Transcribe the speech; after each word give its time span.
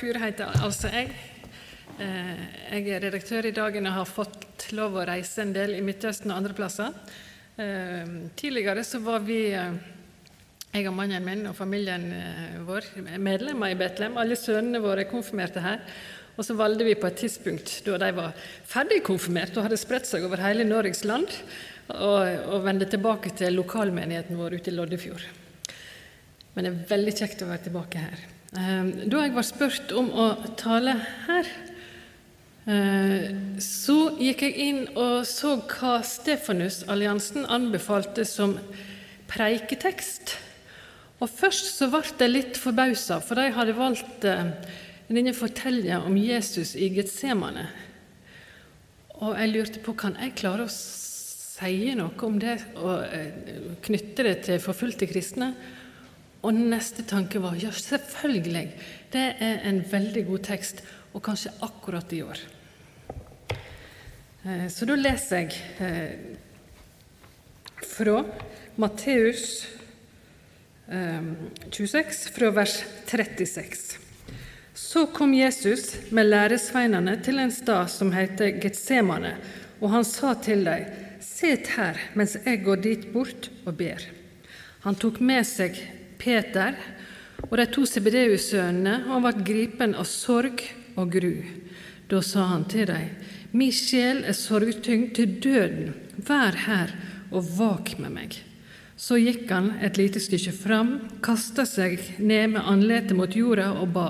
Kari 0.00 0.16
heter 0.16 0.62
altså 0.64 0.88
jeg. 0.88 1.10
Uh, 1.98 2.38
jeg 2.72 2.86
er 2.88 3.02
redaktør 3.04 3.44
i 3.44 3.52
Dagen 3.52 3.84
og 3.90 3.98
har 3.98 4.06
fått 4.08 4.70
lov 4.72 4.94
å 4.96 5.02
reise 5.04 5.42
en 5.42 5.52
del 5.52 5.74
i 5.76 5.82
Midtøsten 5.84 6.32
og 6.32 6.38
andre 6.38 6.56
plasser. 6.56 6.94
Uh, 7.58 8.30
tidligere 8.38 8.80
så 8.86 9.02
var 9.04 9.20
vi, 9.26 9.50
uh, 9.52 9.76
jeg 10.72 10.88
og 10.88 10.96
mannen 10.96 11.26
min 11.26 11.44
og 11.50 11.58
familien 11.58 12.08
vår, 12.64 12.88
medlemmer 13.20 13.74
i 13.74 13.76
Betlehem. 13.76 14.16
Alle 14.16 14.40
sønnene 14.40 14.80
våre 14.80 15.04
konfirmerte 15.10 15.66
her. 15.66 15.84
Og 16.38 16.48
så 16.48 16.56
valgte 16.56 16.88
vi 16.88 16.96
på 16.96 17.10
et 17.10 17.20
tidspunkt 17.26 17.76
da 17.84 18.00
de 18.00 18.10
var 18.22 18.32
ferdig 18.72 19.02
konfirmert 19.04 19.52
og 19.52 19.68
hadde 19.68 19.82
spredt 19.84 20.08
seg 20.08 20.24
over 20.24 20.40
hele 20.40 20.64
Norges 20.64 21.04
land, 21.04 21.28
å 21.92 22.62
vende 22.64 22.88
tilbake 22.88 23.34
til 23.36 23.58
lokalmenigheten 23.58 24.38
vår 24.38 24.60
ute 24.62 24.72
i 24.72 24.78
Loddefjord. 24.78 25.30
Men 26.54 26.64
det 26.64 26.70
er 26.70 26.84
veldig 26.94 27.18
kjekt 27.20 27.42
å 27.44 27.50
være 27.50 27.66
tilbake 27.68 28.08
her. 28.08 28.28
Eh, 28.50 28.84
Da 29.06 29.20
jeg 29.22 29.34
var 29.36 29.46
spurt 29.46 29.92
om 29.94 30.08
å 30.10 30.26
tale 30.58 30.96
her, 31.28 31.46
eh, 32.66 33.30
så 33.62 34.10
gikk 34.18 34.42
jeg 34.42 34.56
inn 34.58 34.80
og 34.96 35.22
så 35.24 35.54
hva 35.62 36.00
Stefanusalliansen 36.02 37.46
anbefalte 37.46 38.26
som 38.26 38.58
preiketekst. 39.30 40.34
Og 41.20 41.30
først 41.30 41.76
så 41.76 41.90
ble 41.92 42.02
jeg 42.18 42.30
litt 42.30 42.56
forbausa, 42.58 43.20
for 43.22 43.36
de 43.36 43.52
hadde 43.54 43.76
valgt 43.78 44.24
eh, 44.24 44.50
denne 45.06 45.32
fortellinga 45.32 46.02
om 46.06 46.16
Jesus 46.16 46.74
i 46.74 46.88
Getsemane. 46.88 47.68
Og 49.20 49.36
jeg 49.36 49.52
lurte 49.52 49.80
på 49.84 49.94
kan 49.94 50.16
jeg 50.18 50.34
klare 50.34 50.64
å 50.66 50.72
si 50.72 51.94
noe 51.94 52.18
om 52.26 52.38
det 52.40 52.58
og 52.80 53.04
eh, 53.04 53.76
knytte 53.84 54.26
det 54.26 54.38
til 54.48 54.58
forfulgte 54.58 55.06
kristne. 55.06 55.54
Og 56.40 56.56
neste 56.56 57.04
tanke 57.04 57.40
var 57.42 57.58
ja, 57.60 57.70
selvfølgelig. 57.74 58.70
Det 59.12 59.26
er 59.44 59.60
en 59.68 59.82
veldig 59.90 60.24
god 60.30 60.44
tekst, 60.46 60.80
og 61.12 61.22
kanskje 61.26 61.52
akkurat 61.66 62.12
i 62.16 62.22
år. 62.22 62.40
Eh, 64.44 64.68
Så 64.72 64.88
da 64.88 64.96
leser 64.96 65.42
jeg 65.42 65.58
eh, 65.84 66.36
fra 67.84 68.22
Matteus 68.80 69.66
eh, 70.88 71.32
26, 71.68 72.30
fra 72.32 72.50
vers 72.56 72.78
36. 73.10 73.98
Så 74.80 75.04
kom 75.12 75.34
Jesus 75.36 75.92
med 76.10 76.30
læresveinene 76.30 77.18
til 77.20 77.42
en 77.42 77.52
stad 77.52 77.90
som 77.92 78.14
heter 78.16 78.56
Getsemane, 78.62 79.34
og 79.80 79.92
han 79.92 80.04
sa 80.08 80.32
til 80.40 80.64
dem, 80.64 80.88
«Sitt 81.20 81.74
her 81.76 81.98
mens 82.16 82.38
jeg 82.40 82.62
går 82.64 82.80
dit 82.80 83.04
bort 83.12 83.50
og 83.66 83.74
ber. 83.76 84.00
Han 84.86 84.96
tok 84.96 85.20
med 85.20 85.44
seg 85.44 85.76
Peter 86.20 86.76
og 87.48 87.56
de 87.58 87.66
to 87.72 87.86
Sebedeus-sønnene, 87.88 89.06
han 89.08 89.24
ble 89.24 89.32
gripen 89.46 89.96
av 89.98 90.06
sorg 90.08 90.62
og 91.00 91.10
gru. 91.14 91.34
Da 92.10 92.20
sa 92.26 92.46
han 92.52 92.66
til 92.70 92.88
dem, 92.90 93.08
Min 93.50 93.72
sjel 93.74 94.20
er 94.30 94.36
sorgtyngd 94.38 95.16
til 95.16 95.32
døden, 95.42 95.94
vær 96.22 96.54
her 96.68 96.92
og 97.34 97.48
vak 97.56 97.96
med 97.98 98.12
meg. 98.14 98.36
Så 98.94 99.16
gikk 99.18 99.50
han 99.50 99.72
et 99.82 99.98
lite 99.98 100.20
stykke 100.22 100.52
fram, 100.54 100.92
kasta 101.24 101.64
seg 101.66 101.98
ned 102.20 102.52
med 102.54 102.62
andletet 102.62 103.16
mot 103.18 103.34
jorda 103.34 103.72
og 103.80 103.90
ba, 103.96 104.06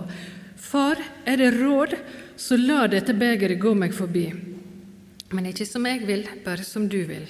Far, 0.61 1.01
er 1.25 1.41
det 1.41 1.55
råd, 1.57 1.95
så 2.37 2.59
la 2.61 2.85
dette 2.91 3.15
begeret 3.17 3.59
gå 3.63 3.73
meg 3.75 3.95
forbi. 3.97 4.27
Men 5.33 5.49
ikke 5.49 5.67
som 5.67 5.87
jeg 5.89 6.05
vil, 6.05 6.27
bare 6.45 6.67
som 6.67 6.85
du 6.91 7.01
vil. 7.09 7.25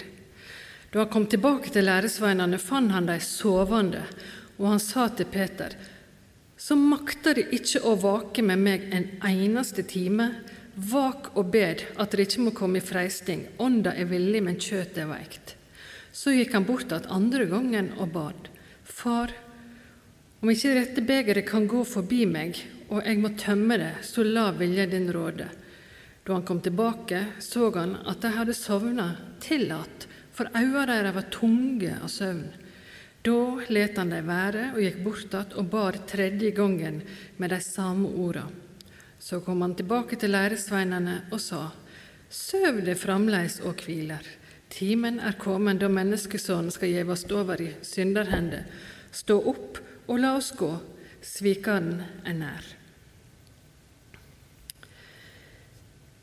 Da 0.90 1.04
han 1.04 1.12
kom 1.12 1.28
tilbake 1.30 1.70
til 1.70 1.86
læresveinene, 1.86 2.58
fant 2.58 2.90
han 2.90 3.06
dem 3.06 3.22
sovende, 3.22 4.02
og 4.60 4.68
han 4.74 4.82
sa 4.82 5.08
til 5.08 5.28
Peter, 5.32 5.74
så 6.60 6.76
makter 6.76 7.38
de 7.38 7.46
ikke 7.56 7.80
å 7.88 7.94
vake 7.96 8.44
med 8.44 8.60
meg 8.60 8.82
en 8.92 9.06
eneste 9.24 9.82
time. 9.88 10.26
Vak 10.76 11.30
og 11.32 11.48
bed 11.54 11.86
at 11.96 12.12
dere 12.12 12.26
ikke 12.26 12.44
må 12.44 12.52
komme 12.56 12.78
i 12.78 12.84
freisting. 12.84 13.46
Ånda 13.56 13.94
er 13.96 14.10
villig, 14.10 14.42
men 14.44 14.60
kjøttet 14.60 15.00
er 15.00 15.08
veikt. 15.08 15.54
Så 16.12 16.34
gikk 16.36 16.52
han 16.52 16.68
bort 16.68 16.92
att 16.92 17.06
andre 17.06 17.44
gangen 17.44 17.92
og 17.98 18.12
bad. 18.12 18.48
Far, 18.84 19.32
om 20.40 20.50
ikke 20.52 20.74
dette 20.76 21.00
begeret 21.00 21.48
kan 21.48 21.66
gå 21.68 21.80
forbi 21.84 22.26
meg, 22.28 22.60
og 22.90 23.06
jeg 23.06 23.20
må 23.22 23.32
tømme 23.40 23.78
det, 23.80 23.94
så 24.04 24.24
la 24.26 24.50
viljen 24.52 24.90
din 24.92 25.12
råde. 25.12 25.48
Da 26.26 26.36
han 26.36 26.44
kom 26.44 26.60
tilbake, 26.60 27.24
så 27.40 27.70
han 27.74 27.96
at 28.04 28.20
de 28.20 28.34
hadde 28.36 28.56
sovna 28.56 29.14
tillatt, 29.40 30.08
for 30.36 30.50
øynene 30.52 30.86
deres 30.90 31.16
var 31.16 31.32
tunge 31.32 31.96
av 31.96 32.12
søvn. 32.12 32.50
Da 33.22 33.60
let 33.68 33.98
han 34.00 34.14
dem 34.14 34.28
være 34.30 34.70
og 34.72 34.80
gikk 34.80 34.98
bort 35.04 35.34
att 35.34 35.52
og 35.52 35.64
bar 35.68 35.92
tredje 36.08 36.50
gangen 36.50 37.02
med 37.36 37.50
de 37.50 37.60
samme 37.60 38.08
orda. 38.08 38.46
Så 39.18 39.40
kom 39.40 39.60
han 39.60 39.74
tilbake 39.74 40.16
til 40.16 40.30
læresveinene 40.30 41.28
og 41.30 41.40
sa, 41.40 41.70
Søv 42.30 42.84
det 42.86 42.94
framleis 42.94 43.60
og 43.60 43.82
hviler. 43.84 44.22
Timen 44.70 45.18
er 45.20 45.34
kommet 45.38 45.80
da 45.80 45.88
menneskesonen 45.90 46.70
skal 46.70 46.92
gjevast 46.94 47.32
over 47.32 47.60
i 47.60 47.72
synderhender. 47.82 48.64
Stå 49.12 49.36
opp 49.50 49.80
og 50.06 50.20
la 50.22 50.36
oss 50.38 50.52
gå, 50.56 50.70
svikaren 51.22 52.04
er 52.24 52.36
nær. 52.38 52.68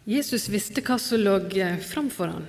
Jesus 0.07 0.47
visste 0.47 0.81
hva 0.81 0.95
som 0.97 1.19
lå 1.19 1.35
framfor 1.83 2.31
han. 2.31 2.47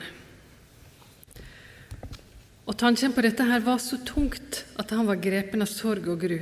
Og 2.69 2.77
tanken 2.77 3.15
på 3.17 3.25
dette 3.25 3.47
her 3.49 3.63
var 3.65 3.81
så 3.81 3.97
tungt 4.05 4.63
at 4.77 4.91
han 4.93 5.09
var 5.09 5.23
grepen 5.25 5.65
av 5.65 5.71
sorg 5.73 6.05
og 6.13 6.21
gru. 6.21 6.39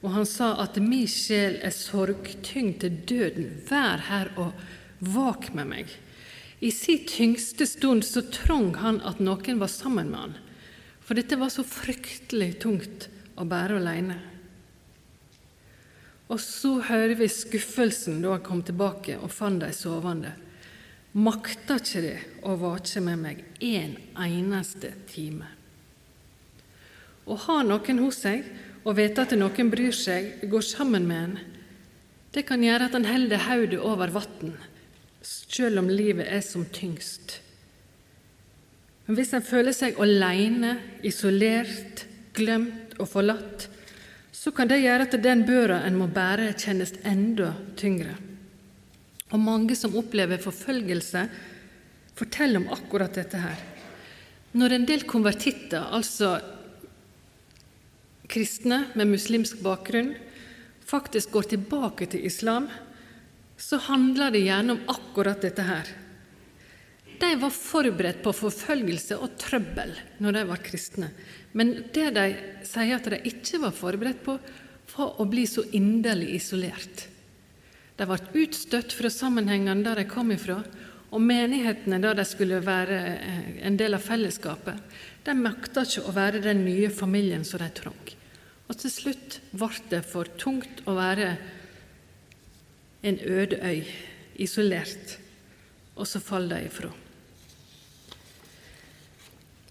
Og 0.00 0.12
han 0.14 0.24
sa 0.28 0.54
at 0.62 0.78
min 0.80 1.08
sjel 1.10 1.58
er 1.60 1.74
sorgtyngd 1.74 2.78
til 2.80 3.00
døden. 3.10 3.50
Vær 3.68 4.00
her 4.08 4.30
og 4.40 4.56
vak 5.04 5.50
med 5.52 5.68
meg. 5.68 5.92
I 6.64 6.70
sin 6.72 7.04
tyngste 7.06 7.68
stund 7.68 8.06
så 8.06 8.24
trong 8.32 8.72
han 8.80 9.02
at 9.06 9.20
noen 9.20 9.60
var 9.60 9.68
sammen 9.68 10.08
med 10.08 10.22
han. 10.22 10.38
For 11.04 11.18
dette 11.18 11.36
var 11.36 11.52
så 11.52 11.66
fryktelig 11.68 12.54
tungt 12.64 13.10
å 13.36 13.44
bære 13.48 13.76
alene. 13.82 14.18
Og 16.32 16.40
så 16.40 16.78
hører 16.88 17.14
vi 17.20 17.28
skuffelsen 17.32 18.22
da 18.24 18.34
han 18.38 18.44
kom 18.44 18.64
tilbake 18.64 19.20
og 19.20 19.32
fant 19.32 19.60
dem 19.60 19.76
sovende. 19.76 20.32
Makta 21.12 21.78
ikke 21.80 22.04
det 22.04 22.18
å 22.48 22.56
vake 22.60 23.04
med 23.04 23.22
meg 23.22 23.46
en 23.64 23.96
eneste 24.24 24.96
time? 25.12 25.57
Å 27.28 27.36
ha 27.44 27.60
noen 27.66 28.00
hos 28.00 28.22
seg 28.24 28.46
og 28.86 28.96
vite 28.96 29.24
at 29.26 29.34
noen 29.36 29.70
bryr 29.72 29.92
seg, 29.92 30.46
går 30.48 30.64
sammen 30.64 31.04
med 31.08 31.24
en, 31.26 31.38
det 32.32 32.44
kan 32.48 32.62
gjøre 32.62 32.88
at 32.88 32.96
en 32.96 33.08
holder 33.08 33.44
hodet 33.48 33.80
over 33.84 34.12
vann, 34.14 34.54
selv 35.24 35.82
om 35.82 35.88
livet 35.92 36.28
er 36.28 36.42
som 36.44 36.64
tyngst. 36.72 37.38
Men 39.06 39.16
hvis 39.16 39.32
en 39.36 39.44
føler 39.44 39.76
seg 39.76 39.96
alene, 40.00 40.74
isolert, 41.04 42.04
glemt 42.36 42.96
og 43.00 43.08
forlatt, 43.08 43.68
så 44.32 44.52
kan 44.54 44.68
det 44.70 44.82
gjøre 44.82 45.08
at 45.08 45.16
den 45.24 45.44
børa 45.48 45.80
en 45.86 45.96
må 45.98 46.06
bære, 46.12 46.52
kjennes 46.60 46.92
enda 47.08 47.54
tyngre. 47.80 48.14
Og 49.32 49.40
mange 49.40 49.76
som 49.76 49.96
opplever 49.98 50.40
forfølgelse, 50.40 51.24
forteller 52.18 52.62
om 52.62 52.70
akkurat 52.74 53.16
dette 53.16 53.40
her. 53.40 53.58
Når 54.58 54.74
en 54.74 54.86
del 54.88 55.04
konvertitter, 55.08 55.90
altså 55.92 56.36
kristne 58.28 58.84
med 58.98 59.10
muslimsk 59.10 59.62
bakgrunn, 59.64 60.12
faktisk 60.84 61.32
går 61.32 61.48
tilbake 61.54 62.08
til 62.12 62.26
islam, 62.28 62.68
så 63.58 63.80
handler 63.88 64.30
det 64.32 64.44
gjerne 64.46 64.76
om 64.76 64.92
akkurat 64.92 65.42
dette 65.42 65.64
her. 65.66 65.88
De 67.18 67.32
var 67.40 67.50
forberedt 67.50 68.22
på 68.22 68.32
forfølgelse 68.36 69.16
og 69.18 69.34
trøbbel 69.40 69.90
når 70.22 70.36
de 70.36 70.42
var 70.52 70.62
kristne. 70.62 71.10
Men 71.52 71.72
det 71.94 72.12
de 72.14 72.26
sier 72.68 73.00
at 73.00 73.08
de 73.10 73.18
ikke 73.26 73.58
var 73.64 73.74
forberedt 73.74 74.20
på, 74.26 74.36
var 74.94 75.18
å 75.18 75.26
bli 75.28 75.44
så 75.46 75.64
inderlig 75.74 76.36
isolert. 76.38 77.08
De 77.98 78.06
ble 78.06 78.44
utstøtt 78.44 78.94
fra 78.94 79.10
sammenhengene 79.10 79.82
der 79.82 79.98
de 79.98 80.06
kom 80.10 80.30
ifra, 80.30 80.60
og 81.08 81.24
menighetene 81.24 81.98
der 82.02 82.14
de 82.18 82.24
skulle 82.28 82.60
være 82.62 82.98
en 83.64 83.78
del 83.80 83.96
av 83.96 84.04
fellesskapet, 84.04 84.78
de 85.24 85.34
makta 85.34 85.82
ikke 85.88 86.06
å 86.06 86.14
være 86.14 86.44
den 86.44 86.62
nye 86.66 86.92
familien 86.94 87.44
som 87.48 87.64
de 87.64 87.70
trong. 87.74 87.96
Og 88.68 88.76
til 88.76 88.92
slutt 88.92 89.38
ble 89.56 89.70
det 89.88 90.02
for 90.04 90.28
tungt 90.40 90.82
å 90.84 90.96
være 90.98 91.32
en 93.08 93.18
øde 93.24 93.58
øy, 93.64 93.82
isolert, 94.36 95.16
og 95.96 96.06
så 96.06 96.20
faller 96.20 96.60
de 96.60 96.68
ifra. 96.68 96.90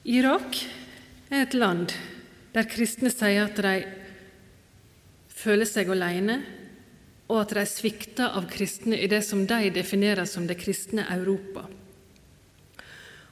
Irak 0.08 0.62
er 1.30 1.44
et 1.44 1.56
land 1.56 1.94
der 2.56 2.68
kristne 2.72 3.12
sier 3.12 3.46
at 3.46 3.60
de 3.62 3.76
føler 5.38 5.68
seg 5.70 5.92
alene, 5.94 6.40
og 7.28 7.42
at 7.44 7.54
de 7.58 7.66
svikter 7.68 8.32
av 8.40 8.48
kristne 8.50 8.98
i 8.98 9.10
det 9.12 9.20
som 9.28 9.44
de 9.46 9.68
definerer 9.76 10.26
som 10.26 10.48
det 10.48 10.58
kristne 10.62 11.04
Europa. 11.12 11.66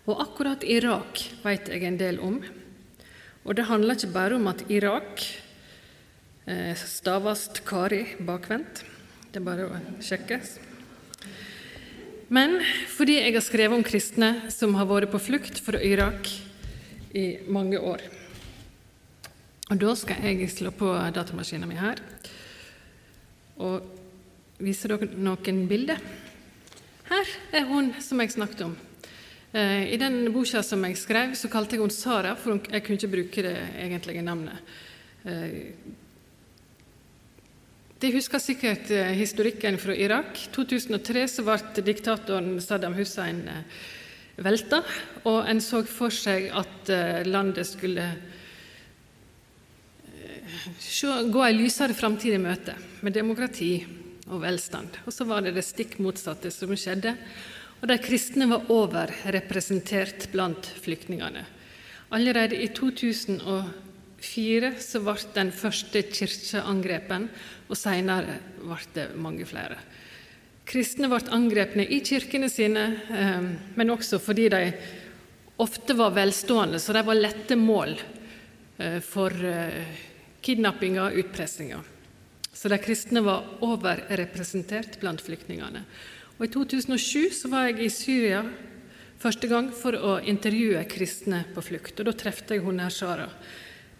Og 0.05 0.19
akkurat 0.21 0.67
Irak 0.67 1.23
vet 1.45 1.71
jeg 1.71 1.87
en 1.87 1.97
del 1.97 2.19
om. 2.21 2.37
Og 3.45 3.55
det 3.57 3.65
handler 3.69 3.95
ikke 3.95 4.13
bare 4.13 4.37
om 4.37 4.51
at 4.51 4.65
Irak 4.69 5.23
eh, 6.47 6.73
staves 6.77 7.47
Kari 7.65 8.03
bakvendt. 8.19 8.83
Det 9.31 9.41
er 9.41 9.45
bare 9.45 9.67
å 9.67 9.79
sjekke. 10.03 10.39
Men 12.33 12.57
fordi 12.89 13.19
jeg 13.19 13.35
har 13.35 13.45
skrevet 13.45 13.77
om 13.77 13.85
kristne 13.85 14.29
som 14.53 14.73
har 14.79 14.87
vært 14.89 15.11
på 15.13 15.21
flukt 15.21 15.59
fra 15.61 15.81
Irak 15.83 16.29
i 17.15 17.25
mange 17.47 17.79
år. 17.79 18.01
Og 19.69 19.77
Da 19.81 19.95
skal 19.97 20.21
jeg 20.25 20.49
slå 20.53 20.71
på 20.71 20.91
datamaskinen 21.13 21.69
min 21.69 21.81
her 21.81 22.01
og 23.55 23.85
vise 24.59 24.89
dere 24.91 25.07
noen 25.15 25.61
bilder. 25.69 26.01
Her 27.07 27.31
er 27.55 27.69
hun 27.69 27.93
som 28.03 28.19
jeg 28.19 28.33
snakket 28.33 28.65
om. 28.65 28.73
Eh, 29.55 29.93
I 29.93 29.97
den 29.97 30.33
boka 30.33 30.63
som 30.63 30.83
jeg 30.83 30.97
skrev, 30.99 31.35
så 31.39 31.47
kalte 31.47 31.77
jeg 31.77 31.83
henne 31.83 31.95
Sara, 31.95 32.33
for 32.35 32.59
jeg 32.59 32.83
kunne 32.83 32.99
ikke 32.99 33.13
bruke 33.13 33.45
det 33.45 33.55
egentlige 33.79 34.25
navnet. 34.25 34.59
Eh, 38.05 38.11
de 38.11 38.17
husker 38.19 38.39
sikkert 38.39 38.91
eh, 38.91 39.13
historikken 39.17 39.77
fra 39.81 39.95
Irak. 39.95 40.37
I 40.37 40.51
2003 40.53 41.27
så 41.27 41.43
ble 41.45 41.83
diktatoren 41.85 42.59
Saddam 42.61 42.93
Hussein 42.93 43.41
velta, 44.37 44.83
og 45.25 45.47
en 45.49 45.61
så 45.63 45.81
for 45.87 46.13
seg 46.13 46.51
at 46.53 46.91
landet 47.25 47.65
skulle 47.65 48.05
gå 51.31 51.43
en 51.45 51.57
lysere 51.57 51.95
framtid 51.95 52.35
i 52.35 52.41
møte, 52.41 52.75
med 53.01 53.15
demokrati 53.15 53.85
og 54.27 54.43
velstand. 54.43 54.99
Og 55.07 55.15
så 55.15 55.25
var 55.25 55.41
det 55.41 55.55
det 55.55 55.63
stikk 55.65 55.97
motsatte 56.03 56.51
som 56.51 56.75
skjedde, 56.75 57.15
og 57.79 57.87
de 57.89 57.97
kristne 58.03 58.49
var 58.51 58.67
overrepresentert 58.75 60.29
blant 60.35 60.67
flyktningene. 60.83 61.45
Allerede 62.13 62.59
i 62.59 62.69
2004 64.25 64.71
så 64.81 65.01
ble 65.03 65.15
den 65.35 65.51
første 65.53 66.01
kirka 66.09 66.63
angrepet, 66.65 67.29
og 67.69 67.77
senere 67.77 68.39
ble 68.59 68.79
det 68.95 69.07
mange 69.21 69.45
flere. 69.47 69.77
Kristne 70.65 71.09
ble 71.11 71.21
angrepne 71.33 71.85
i 71.85 72.01
kirkene 72.01 72.49
sine, 72.49 72.85
eh, 73.13 73.49
men 73.75 73.93
også 73.93 74.19
fordi 74.19 74.49
de 74.49 74.63
ofte 75.61 75.93
var 75.93 76.15
velstående, 76.15 76.79
så 76.79 76.93
de 76.93 77.05
var 77.05 77.15
lette 77.19 77.55
mål 77.55 77.95
eh, 78.79 78.99
for 78.99 79.29
kidnappinga 79.31 80.13
kidnappinger 80.45 81.07
og 81.07 81.15
utpressinger. 81.23 81.91
Så 82.53 82.69
de 82.69 82.77
kristne 82.79 83.23
var 83.25 83.47
overrepresentert 83.65 84.99
blant 85.01 85.21
flyktningene. 85.21 85.81
Og 86.37 86.45
I 86.45 86.51
2007 86.53 87.31
så 87.33 87.49
var 87.49 87.69
jeg 87.69 87.81
i 87.81 87.89
Syria 87.89 88.43
første 89.19 89.49
gang 89.49 89.71
for 89.73 89.97
å 89.97 90.19
intervjue 90.21 90.83
kristne 90.91 91.43
på 91.55 91.63
flukt. 91.65 91.99
og 91.99 92.05
Da 92.05 92.13
traff 92.13 92.43
jeg 92.47 92.61
hun 92.61 92.79
her 92.79 92.93
Sara. 92.93 93.29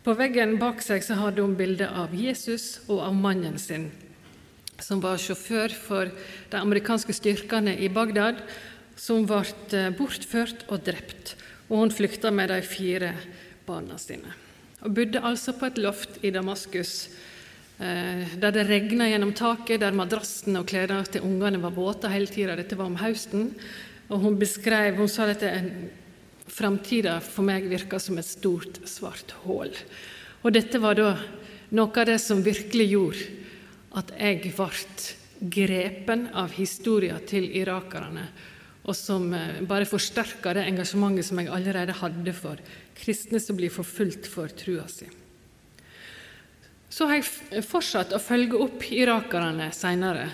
På 0.06 0.13
veggen 0.13 0.60
bak 0.62 0.84
seg 0.86 1.02
så 1.02 1.18
hadde 1.18 1.42
hun 1.42 1.57
bilde 1.57 1.88
av 1.90 2.13
Jesus 2.13 2.78
og 2.86 3.02
av 3.07 3.18
mannen 3.18 3.57
sin, 3.57 3.90
som 4.78 5.02
var 5.02 5.18
sjåfør 5.18 5.74
for 5.74 6.13
de 6.52 6.62
amerikanske 6.62 7.16
styrkene 7.18 7.74
i 7.81 7.90
Bagdad, 7.90 8.44
som 8.96 9.25
ble 9.28 9.42
eh, 9.74 9.90
bortført 9.98 10.68
og 10.69 10.86
drept. 10.86 11.34
Og 11.68 11.81
hun 11.81 11.94
flykta 11.94 12.30
med 12.31 12.54
de 12.54 12.62
fire 12.62 13.16
barna 13.66 13.98
sine. 13.98 14.30
Og 14.86 14.94
bodde 14.94 15.25
altså 15.25 15.57
på 15.57 15.72
et 15.72 15.81
loft 15.81 16.22
i 16.22 16.31
Damaskus 16.31 17.10
Eh, 17.75 18.38
der 18.40 18.54
det 18.56 18.69
regna 18.69 19.10
gjennom 19.10 19.34
taket, 19.36 19.81
der 19.81 19.92
madrassen 19.92 20.56
og 20.56 20.68
klærne 20.69 21.02
til 21.12 21.25
ungene 21.28 21.60
var 21.60 21.75
våte 21.75 22.07
hele 22.07 22.28
tida. 22.31 22.56
Dette 22.56 22.78
var 22.78 22.88
om 22.88 22.96
høsten. 22.96 23.52
Og 24.07 24.19
hun 24.22 24.40
beskrev, 24.40 24.96
hun 24.96 25.10
sa 25.12 25.28
at 25.28 25.44
framtida 26.56 27.18
for 27.24 27.44
meg 27.48 27.68
virka 27.68 28.00
som 28.00 28.19
et 28.19 28.28
stort, 28.28 28.80
svart 28.88 29.36
hull. 29.44 29.74
Og 30.46 30.54
dette 30.56 30.80
var 30.80 30.96
da 31.00 31.12
noe 31.75 31.92
av 31.92 32.07
det 32.07 32.19
som 32.24 32.44
virkelig 32.46 32.88
gjorde 32.94 33.28
at 34.00 34.12
jeg 34.19 34.42
ble 34.46 34.69
grepen 35.56 36.28
av 36.34 36.54
historia 36.56 37.18
til 37.28 37.48
irakerne, 37.60 38.24
og 38.86 38.96
som 38.96 39.28
eh, 39.34 39.62
bare 39.66 39.88
forsterka 39.90 40.54
det 40.56 40.68
engasjementet 40.69 41.28
som 41.28 41.40
jeg 41.42 41.52
allerede 41.52 41.96
hadde 42.00 42.34
for 42.38 42.62
kristne 42.96 43.42
som 43.42 43.57
blir 43.57 43.74
forfulgt 43.74 44.30
for 44.30 44.52
trua 44.54 44.86
si. 44.92 45.07
Så 46.90 47.10
har 47.10 47.19
jeg 47.19 47.66
fortsatt 47.66 48.13
å 48.16 48.22
følge 48.22 48.62
opp 48.62 48.86
irakerne 48.88 49.72
seinere. 49.75 50.30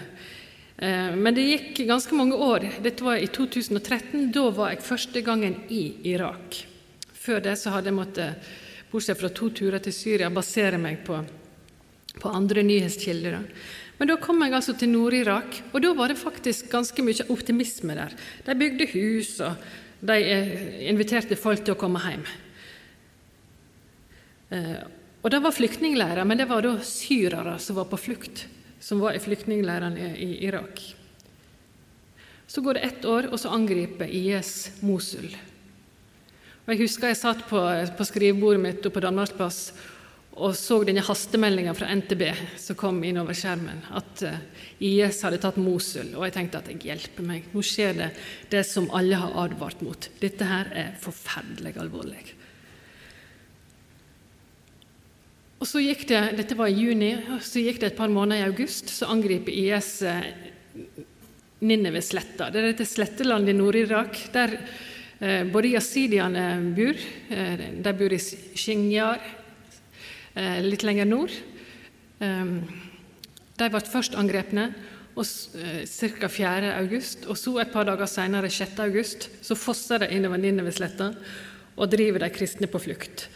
Eh, 0.81 1.15
men 1.15 1.35
det 1.37 1.45
gikk 1.45 1.83
ganske 1.85 2.15
mange 2.17 2.37
år. 2.41 2.65
Dette 2.81 3.05
var 3.05 3.21
i 3.21 3.29
2013. 3.29 4.31
Da 4.33 4.47
var 4.49 4.73
jeg 4.73 4.85
første 4.85 5.21
gangen 5.21 5.59
i 5.69 5.83
Irak. 6.09 6.63
Før 7.13 7.43
det 7.45 7.53
så 7.61 7.75
hadde 7.75 7.91
jeg 7.91 7.97
måttet, 7.99 8.49
bortsett 8.89 9.19
fra 9.19 9.29
to 9.29 9.51
turer 9.53 9.83
til 9.83 9.93
Syria, 9.93 10.31
basere 10.33 10.79
meg 10.81 11.03
på, 11.05 11.19
på 12.17 12.31
andre 12.33 12.63
nyhetskilder. 12.65 13.37
Men 13.99 14.09
da 14.09 14.15
kom 14.17 14.41
jeg 14.41 14.55
altså 14.57 14.73
til 14.73 14.89
Nord-Irak, 14.89 15.59
og 15.69 15.83
da 15.83 15.91
var 15.93 16.09
det 16.09 16.17
faktisk 16.17 16.71
ganske 16.71 17.03
mye 17.05 17.27
optimisme 17.29 17.93
der. 17.93 18.15
De 18.47 18.55
bygde 18.57 18.87
hus, 18.95 19.35
og 19.45 19.61
de 20.01 20.15
eh, 20.17 20.55
inviterte 20.89 21.37
folk 21.37 21.61
til 21.61 21.75
å 21.75 21.77
komme 21.77 22.01
hjem. 22.07 22.25
Eh, 24.57 24.81
og 25.21 25.29
Det 25.29 25.43
var 25.45 25.53
flyktningleirer, 25.53 26.25
men 26.25 26.41
det 26.41 26.49
var 26.49 26.65
da 26.65 26.73
syrere 26.81 27.59
som 27.61 27.77
var 27.77 27.85
på 27.91 28.01
flukt, 28.01 28.47
som 28.81 28.99
var 28.99 29.15
i 29.15 29.21
flyktningleirene 29.21 30.15
i 30.17 30.31
Irak. 30.47 30.81
Så 32.47 32.61
går 32.61 32.75
det 32.75 32.87
ett 32.89 33.05
år, 33.05 33.29
og 33.31 33.39
så 33.39 33.53
angriper 33.53 34.09
IS 34.09 34.81
Mosul. 34.81 35.29
Og 36.65 36.73
Jeg 36.73 36.83
husker 36.83 37.07
jeg 37.11 37.21
satt 37.21 37.45
på, 37.47 37.61
på 37.97 38.05
skrivebordet 38.05 38.61
mitt 38.61 38.85
på 38.93 39.03
Danmarksplass 39.03 39.71
og 40.39 40.53
så 40.55 40.77
denne 40.87 41.03
hastemeldinga 41.03 41.73
fra 41.75 41.89
NTB 41.91 42.21
som 42.59 42.77
kom 42.79 43.01
inn 43.03 43.19
over 43.19 43.35
skjermen, 43.35 43.81
at 43.91 44.21
eh, 44.23 44.37
IS 44.87 45.19
hadde 45.25 45.41
tatt 45.43 45.59
Mosul. 45.59 46.13
Og 46.15 46.23
jeg 46.27 46.35
tenkte 46.37 46.61
at 46.61 46.69
jeg 46.71 46.79
hjelper 46.87 47.27
meg, 47.27 47.49
nå 47.51 47.63
skjer 47.65 47.97
det 47.97 48.09
det 48.53 48.63
som 48.67 48.87
alle 48.95 49.19
har 49.19 49.35
advart 49.43 49.83
mot. 49.83 50.07
Dette 50.21 50.47
her 50.47 50.71
er 50.71 50.93
forferdelig 51.03 51.75
alvorlig. 51.83 52.23
Og 55.61 55.69
så 55.69 55.77
gikk 55.83 56.07
det, 56.09 56.19
Dette 56.39 56.55
var 56.57 56.71
i 56.71 56.79
juni, 56.81 57.11
og 57.35 57.43
så 57.45 57.61
gikk 57.61 57.83
det 57.83 57.91
et 57.91 57.97
par 57.99 58.09
måneder 58.09 58.41
i 58.41 58.49
august. 58.49 58.89
Så 58.89 59.05
angriper 59.13 59.53
IS 59.53 59.99
eh, 60.09 60.31
Nineve-sletta. 61.61 62.47
Det 62.49 62.57
er 62.57 62.71
dette 62.71 62.87
slettelandet 62.89 63.53
i 63.53 63.59
Nord-Irak 63.59 64.17
der 64.33 64.55
eh, 64.57 65.43
både 65.45 65.75
jasidiene 65.75 66.45
bor. 66.73 66.97
Eh, 67.29 67.67
de 67.77 67.93
bor 67.99 68.15
i 68.15 68.17
Shinjar, 68.57 69.21
eh, 70.33 70.63
litt 70.65 70.81
lenger 70.87 71.05
nord. 71.05 71.35
Eh, 72.25 72.49
de 73.61 73.69
ble 73.69 73.83
først 73.85 74.17
angrepne 74.17 74.71
eh, 74.71 75.85
ca. 75.85 76.31
4. 76.39 76.73
august, 76.79 77.29
og 77.29 77.37
så 77.37 77.53
et 77.61 77.75
par 77.75 77.85
dager 77.85 78.09
senere, 78.09 78.49
6. 78.49 78.81
august, 78.81 79.29
så 79.45 79.53
fosser 79.53 80.01
de 80.01 80.09
innover 80.17 80.41
Nineve-sletta 80.41 81.11
og 81.77 81.93
driver 81.93 82.25
de 82.25 82.33
kristne 82.33 82.65
på 82.65 82.81
flukt. 82.81 83.27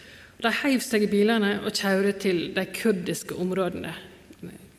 De 0.41 0.51
heiv 0.61 0.83
seg 0.83 1.05
i 1.05 1.09
bilene 1.11 1.59
og 1.63 1.71
kjørte 1.71 2.17
til 2.25 2.41
de 2.55 2.65
kurdiske 2.75 3.37
områdene, 3.39 3.93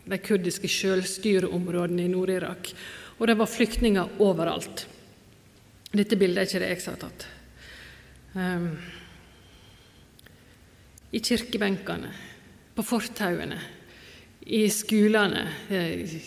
de 0.07 0.19
kurdiske 0.23 0.69
selvstyreområdene 0.71 2.05
i 2.05 2.13
Nord-Irak. 2.13 2.71
Og 3.17 3.27
det 3.31 3.39
var 3.39 3.49
flyktninger 3.49 4.21
overalt. 4.23 4.85
Dette 5.97 6.19
bildet 6.21 6.43
er 6.43 6.49
ikke 6.51 6.61
det 6.61 6.71
jeg 6.75 6.83
som 6.85 6.97
har 6.97 7.03
tatt. 7.07 7.27
Um, 8.37 8.67
I 11.17 11.23
kirkebenkene, 11.25 12.11
på 12.77 12.85
fortauene, 12.85 13.57
i 14.47 14.67
skolene, 14.71 15.47
eh, 15.73 16.19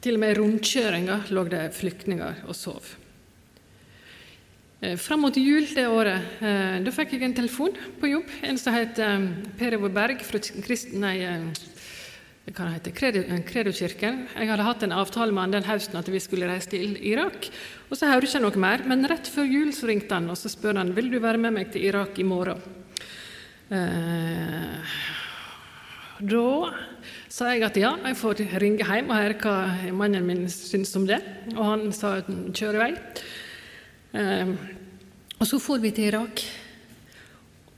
til 0.00 0.16
og 0.16 0.22
med 0.22 0.32
i 0.32 0.36
rundkjøringa 0.38 1.18
lå 1.34 1.42
det 1.50 1.64
flyktninger 1.74 2.46
og 2.46 2.56
sov. 2.56 2.94
Eh, 4.80 4.96
fram 5.00 5.22
mot 5.24 5.36
jul 5.36 5.64
det 5.72 5.86
året 5.88 6.42
eh, 6.44 6.74
da 6.84 6.92
fikk 6.92 7.14
jeg 7.16 7.24
en 7.24 7.34
telefon 7.36 7.76
på 7.96 8.10
jobb. 8.10 8.32
En 8.44 8.58
som 8.60 8.74
het 8.76 8.98
eh, 9.00 9.22
Per 9.56 9.76
Evo 9.78 9.88
Berg 9.88 10.20
fra 10.26 10.40
Krist... 10.66 10.92
nei, 10.92 11.16
hva 12.46 12.66
heter 12.74 12.92
Kredokirken. 12.92 14.20
Jeg 14.36 14.50
hadde 14.50 14.66
hatt 14.66 14.84
en 14.84 14.92
avtale 14.94 15.32
med 15.32 15.46
han 15.46 15.54
den 15.56 15.66
høsten 15.66 15.96
at 15.98 16.10
vi 16.12 16.20
skulle 16.22 16.46
reise 16.50 16.70
til 16.74 16.92
Irak. 17.00 17.48
Og 17.88 17.96
Så 17.96 18.06
hører 18.06 18.28
jeg 18.28 18.36
ikke 18.36 18.42
noe 18.44 18.62
mer, 18.66 18.84
men 18.86 19.08
rett 19.08 19.30
før 19.32 19.48
jul 19.48 19.72
så 19.74 19.88
ringte 19.88 20.14
han 20.14 20.28
og 20.30 20.36
så 20.38 20.52
spør 20.52 20.78
han 20.78 20.92
vil 20.94 21.08
du 21.10 21.18
være 21.24 21.40
med 21.40 21.56
meg 21.56 21.72
til 21.72 21.88
Irak 21.88 22.20
i 22.20 22.28
morgen. 22.28 22.60
Eh, 23.72 24.92
Da 26.16 26.44
sa 27.28 27.50
jeg 27.52 27.64
at 27.66 27.76
ja, 27.76 27.90
jeg 28.06 28.16
får 28.16 28.44
ringe 28.60 28.84
hjem 28.84 29.10
og 29.10 29.18
høre 29.18 29.40
hva 29.40 29.56
mannen 29.92 30.24
min 30.24 30.46
syns 30.52 30.94
om 30.96 31.08
det. 31.08 31.18
Og 31.56 31.64
han 31.64 31.90
sa 31.92 32.18
kjør 32.28 32.78
i 32.78 32.84
vei. 32.84 32.92
Eh, 34.16 34.48
og 35.36 35.44
så 35.44 35.58
for 35.60 35.82
vi 35.82 35.90
til 35.92 36.08
Irak. 36.08 36.40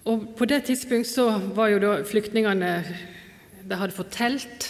Og 0.06 0.28
på 0.38 0.46
det 0.46 0.62
tidspunkt 0.68 1.08
så 1.10 1.32
var 1.56 1.72
jo 1.72 1.80
da 1.82 1.94
flyktningene 2.06 2.72
De 3.68 3.76
hadde 3.76 3.92
fått 3.92 4.14
telt, 4.14 4.68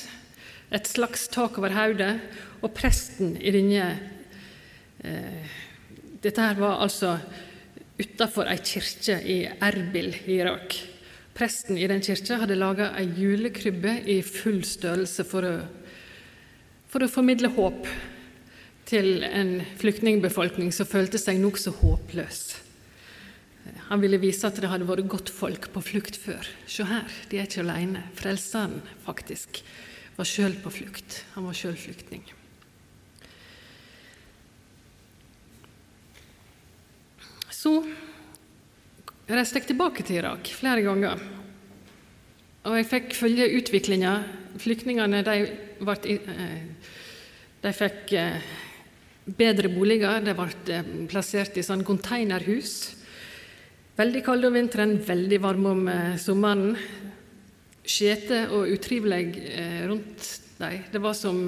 et 0.74 0.88
slags 0.88 1.28
tak 1.30 1.58
over 1.60 1.70
hodet, 1.70 2.16
og 2.64 2.72
presten 2.74 3.36
i 3.36 3.52
denne 3.54 3.92
eh, 5.04 5.52
Dette 6.24 6.42
her 6.42 6.58
var 6.58 6.80
altså 6.82 7.18
utafor 8.00 8.48
ei 8.50 8.58
kirke 8.58 9.20
i 9.22 9.38
Erbil 9.46 10.10
i 10.26 10.40
Irak. 10.40 10.74
Presten 11.36 11.78
i 11.78 11.86
den 11.86 12.02
kirka 12.02 12.40
hadde 12.40 12.58
laga 12.58 12.90
ei 12.98 13.06
julekrybbe 13.20 14.00
i 14.10 14.18
full 14.26 14.64
størrelse 14.66 15.22
for 15.28 15.46
å, 15.46 15.56
for 16.90 17.04
å 17.04 17.12
formidle 17.12 17.52
håp 17.54 17.86
til 18.88 19.24
en 19.26 19.58
flyktningbefolkning 19.80 20.72
som 20.72 20.88
følte 20.88 21.20
seg 21.20 21.40
nokså 21.42 21.74
håpløs. 21.82 22.40
Han 23.90 24.00
ville 24.00 24.20
vise 24.20 24.48
at 24.48 24.56
det 24.60 24.70
hadde 24.70 24.88
vært 24.88 25.08
godt 25.10 25.32
folk 25.32 25.68
på 25.74 25.82
flukt 25.84 26.16
før. 26.16 26.48
Se 26.68 26.86
her, 26.88 27.04
de 27.28 27.38
er 27.38 27.48
ikke 27.48 27.64
alene. 27.64 28.06
Frelseren, 28.16 28.80
faktisk, 29.04 29.62
var 30.16 30.28
sjøl 30.28 30.56
på 30.62 30.72
flukt. 30.72 31.22
Han 31.34 31.48
var 31.48 31.56
sjøl 31.56 31.76
flyktning. 31.78 32.24
Så 37.52 37.72
reiste 39.28 39.60
jeg 39.60 39.70
tilbake 39.72 40.04
til 40.06 40.22
Irak 40.22 40.48
flere 40.56 40.84
ganger. 40.84 41.20
Og 42.68 42.76
jeg 42.76 42.88
fikk 42.88 43.16
følge 43.16 43.50
utviklinga. 43.58 44.14
Flyktningene 44.60 45.20
de, 45.26 45.36
ble, 45.80 45.96
eh, 46.12 46.96
de 47.64 47.72
fikk 47.76 48.14
eh, 48.18 48.48
bedre 49.36 49.68
boliger. 49.72 50.22
De 50.24 50.34
ble 50.36 50.48
eh, 50.72 50.94
plassert 51.10 51.58
i 51.58 51.66
sånn 51.66 51.84
containerhus. 51.86 52.76
Veldig 53.98 54.22
kalde 54.24 54.48
om 54.48 54.56
vinteren, 54.56 54.96
veldig 55.02 55.40
varme 55.42 55.74
om 55.74 55.88
sommeren. 56.22 56.76
Skjete 57.88 58.44
og 58.54 58.70
utrivelig 58.70 59.24
rundt 59.90 60.28
dem. 60.60 60.84
Det 60.92 61.00
var 61.02 61.16
som 61.18 61.40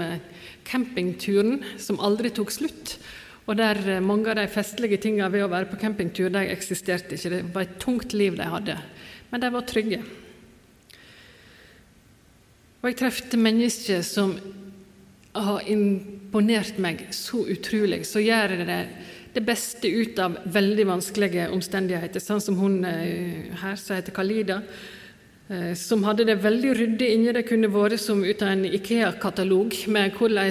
campingturen 0.67 1.61
som 1.79 2.01
aldri 2.03 2.33
tok 2.35 2.51
slutt. 2.55 2.97
Og 3.51 3.57
der 3.59 3.81
eh, 3.97 4.05
mange 4.05 4.31
av 4.31 4.39
de 4.39 4.47
festlige 4.51 5.01
tingene 5.03 5.31
ved 5.33 5.43
å 5.43 5.51
være 5.51 5.71
på 5.73 5.81
campingtur 5.81 6.31
de 6.31 6.45
eksisterte 6.53 7.17
ikke. 7.17 7.33
Det 7.33 7.43
var 7.55 7.67
et 7.67 7.79
tungt 7.83 8.15
liv 8.15 8.37
de 8.39 8.47
hadde. 8.47 8.77
Men 9.33 9.43
de 9.43 9.51
var 9.55 9.67
trygge. 9.67 10.01
Og 12.81 12.89
jeg 12.89 12.99
trefte 13.01 13.41
mennesker 13.41 14.05
som 14.07 14.37
har 15.33 15.67
imponert 15.71 16.79
meg 16.83 17.07
så 17.15 17.45
utrolig, 17.47 18.03
så 18.07 18.23
gjør 18.23 18.57
det 18.67 18.79
det 19.31 19.43
beste 19.47 19.87
ut 19.87 20.19
av 20.19 20.39
veldig 20.51 20.87
vanskelige 20.89 21.51
omstendigheter. 21.55 22.23
Sånn 22.23 22.43
som 22.43 22.57
hun 22.59 22.81
eh, 22.87 23.53
her, 23.61 23.77
som 23.79 23.95
heter 23.95 24.15
Kalida, 24.17 24.59
eh, 25.47 25.71
som 25.79 26.03
hadde 26.07 26.27
det 26.27 26.41
veldig 26.43 26.73
ryddig 26.81 27.13
inni 27.15 27.35
det 27.37 27.45
kunne 27.47 27.71
vært 27.71 28.03
som 28.03 28.25
ut 28.25 28.43
av 28.43 28.57
en 28.57 28.67
Ikea-katalog 28.67 29.77
med 29.95 30.19
hvordan 30.19 30.51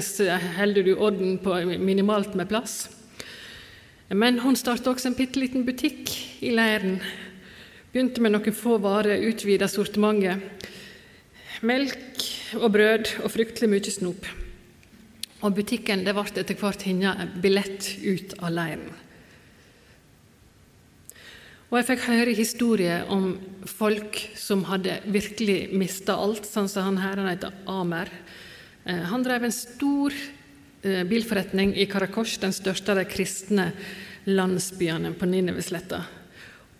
holder 0.61 0.87
du 0.87 0.93
orden 0.95 1.35
på 1.43 1.59
minimalt 1.75 2.39
med 2.39 2.47
plass. 2.51 2.85
Men 4.09 4.39
hun 4.41 4.55
starta 4.57 4.93
også 4.93 5.11
en 5.11 5.19
bitte 5.19 5.41
liten 5.41 5.67
butikk 5.67 6.15
i 6.41 6.55
leiren. 6.55 6.97
Begynte 7.91 8.23
med 8.23 8.33
noen 8.33 8.55
få 8.55 8.79
varer, 8.81 9.21
utvida 9.27 9.67
sortimentet. 9.69 10.69
Melk 11.67 12.29
og 12.57 12.71
brød 12.71 13.17
og 13.25 13.33
fryktelig 13.35 13.69
mye 13.69 13.91
snop. 13.91 14.38
Og 15.39 15.55
butikken 15.55 16.03
det 16.03 16.15
ble 16.15 16.25
etter 16.41 16.57
hvert 16.59 16.83
hennes 16.83 17.37
billett 17.39 17.93
ut 18.03 18.35
av 18.41 18.51
leiren. 18.51 18.89
Og 21.69 21.77
jeg 21.77 21.85
fikk 21.85 22.05
høre 22.09 22.33
historier 22.33 23.09
om 23.13 23.35
folk 23.69 24.17
som 24.39 24.63
hadde 24.65 24.95
virkelig 25.13 25.69
mista 25.77 26.15
alt, 26.17 26.47
sånn 26.49 26.69
som 26.71 26.87
han 26.87 26.97
her, 26.97 27.21
han 27.21 27.29
heter 27.29 27.53
Amer. 27.69 28.09
Eh, 28.89 29.03
han 29.11 29.21
drev 29.21 29.45
en 29.45 29.53
stor 29.53 30.15
eh, 30.81 31.03
bilforretning 31.05 31.75
i 31.77 31.85
Karakosh, 31.85 32.39
den 32.41 32.55
største 32.57 32.95
av 32.95 32.97
de 32.97 33.05
kristne 33.05 33.67
landsbyene 34.25 35.13
på 35.13 35.29
Ninevesletta, 35.29 36.01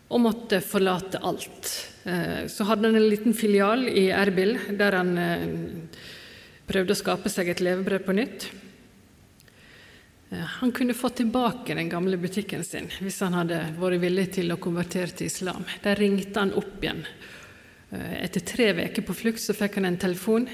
og 0.10 0.24
måtte 0.26 0.58
forlate 0.66 1.22
alt. 1.22 1.70
Eh, 2.10 2.50
så 2.50 2.66
hadde 2.66 2.90
han 2.90 2.98
en 2.98 3.10
liten 3.14 3.38
filial 3.38 3.86
i 3.94 4.08
Erbil, 4.10 4.58
der 4.74 4.98
han 4.98 5.14
prøvde 6.70 6.94
å 6.94 7.00
skape 7.00 7.32
seg 7.34 7.50
et 7.50 7.64
levebrød 7.64 8.06
på 8.06 8.16
nytt. 8.18 8.50
Eh, 10.30 10.46
han 10.62 10.72
kunne 10.72 10.94
fått 10.94 11.16
tilbake 11.16 11.76
den 11.76 11.90
gamle 11.90 12.18
butikken 12.22 12.64
sin 12.64 12.90
hvis 13.02 13.20
han 13.26 13.38
hadde 13.38 13.62
vært 13.80 14.04
villig 14.04 14.28
til 14.38 14.54
å 14.54 14.60
konvertere 14.62 15.16
til 15.16 15.30
islam. 15.30 15.66
Der 15.84 15.98
ringte 15.98 16.40
han 16.40 16.54
opp 16.54 16.84
igjen. 16.84 17.06
Eh, 17.90 18.20
etter 18.26 18.46
tre 18.46 18.72
uker 18.86 19.06
på 19.08 19.18
flukt 19.18 19.42
så 19.42 19.58
fikk 19.58 19.80
han 19.80 19.90
en 19.90 20.02
telefon. 20.02 20.46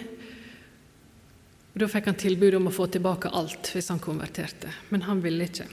Da 1.76 1.90
fikk 1.92 2.08
han 2.08 2.20
tilbud 2.20 2.56
om 2.56 2.70
å 2.70 2.76
få 2.76 2.88
tilbake 2.88 3.34
alt 3.36 3.74
hvis 3.76 3.92
han 3.92 4.00
konverterte, 4.00 4.72
men 4.96 5.04
han 5.10 5.20
ville 5.24 5.50
ikke. 5.50 5.68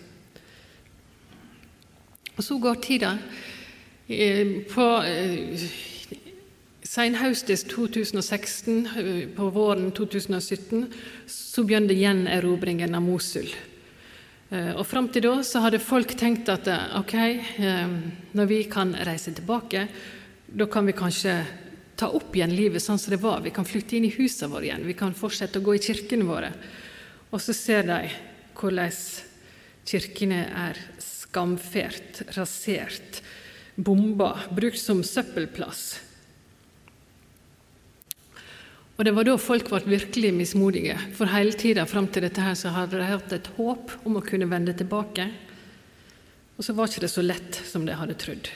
Og 2.33 2.43
Så 2.43 2.59
går 2.59 2.83
tida. 2.83 3.19
Eh, 4.09 4.67
på 4.67 4.87
senhøstes 6.93 7.65
2016, 7.71 8.89
på 9.37 9.49
våren 9.55 9.91
2017, 9.97 10.89
så 11.27 11.65
begynte 11.65 11.97
gjenerobringen 11.97 12.97
av 12.99 13.05
Mosul. 13.05 13.49
Eh, 14.53 14.75
og 14.77 14.85
Fram 14.85 15.09
til 15.13 15.25
da 15.25 15.39
så 15.47 15.63
hadde 15.65 15.81
folk 15.81 16.13
tenkt 16.21 16.51
at 16.53 16.69
eh, 16.69 16.99
ok, 17.01 17.15
eh, 17.17 17.95
når 18.37 18.51
vi 18.51 18.61
kan 18.69 18.93
reise 19.09 19.33
tilbake, 19.33 19.87
da 20.53 20.69
kan 20.69 20.85
vi 20.89 20.97
kanskje 20.97 21.39
ta 21.97 22.11
opp 22.13 22.37
igjen 22.37 22.53
livet 22.53 22.85
sånn 22.85 23.01
som 23.01 23.15
det 23.15 23.23
var. 23.25 23.41
Vi 23.41 23.55
kan 23.57 23.69
flytte 23.69 23.97
inn 23.97 24.11
i 24.11 24.13
husene 24.13 24.53
våre 24.53 24.69
igjen, 24.69 24.85
vi 24.85 24.99
kan 24.99 25.17
fortsette 25.17 25.63
å 25.63 25.65
gå 25.65 25.79
i 25.79 25.85
kirkene 25.89 26.29
våre. 26.29 26.53
Og 27.33 27.41
så 27.41 27.57
ser 27.57 27.89
de 27.89 28.01
hvordan 28.59 28.93
kirkene 29.89 30.45
er 30.69 30.87
skamfert, 31.01 32.27
rasert, 32.37 33.23
bomba, 33.81 34.35
brukt 34.53 34.83
som 34.83 35.01
søppelplass. 35.01 36.12
Og 39.03 39.07
Det 39.07 39.17
var 39.17 39.27
da 39.27 39.33
folk 39.35 39.67
ble 39.67 39.97
virkelig 39.99 40.29
mismodige, 40.31 40.95
for 41.19 41.27
hele 41.27 41.57
tida 41.59 41.83
fram 41.91 42.07
til 42.07 42.23
dette 42.23 42.39
her 42.39 42.55
så 42.55 42.71
hadde 42.71 43.01
de 43.01 43.09
hatt 43.09 43.33
et 43.35 43.49
håp 43.57 43.91
om 44.07 44.21
å 44.21 44.23
kunne 44.23 44.47
vende 44.47 44.77
tilbake. 44.79 45.25
Og 46.55 46.63
så 46.63 46.71
var 46.79 46.87
ikke 46.87 47.03
det 47.03 47.11
så 47.11 47.25
lett 47.25 47.59
som 47.67 47.83
de 47.83 47.97
hadde 47.99 48.15
trodd. 48.23 48.47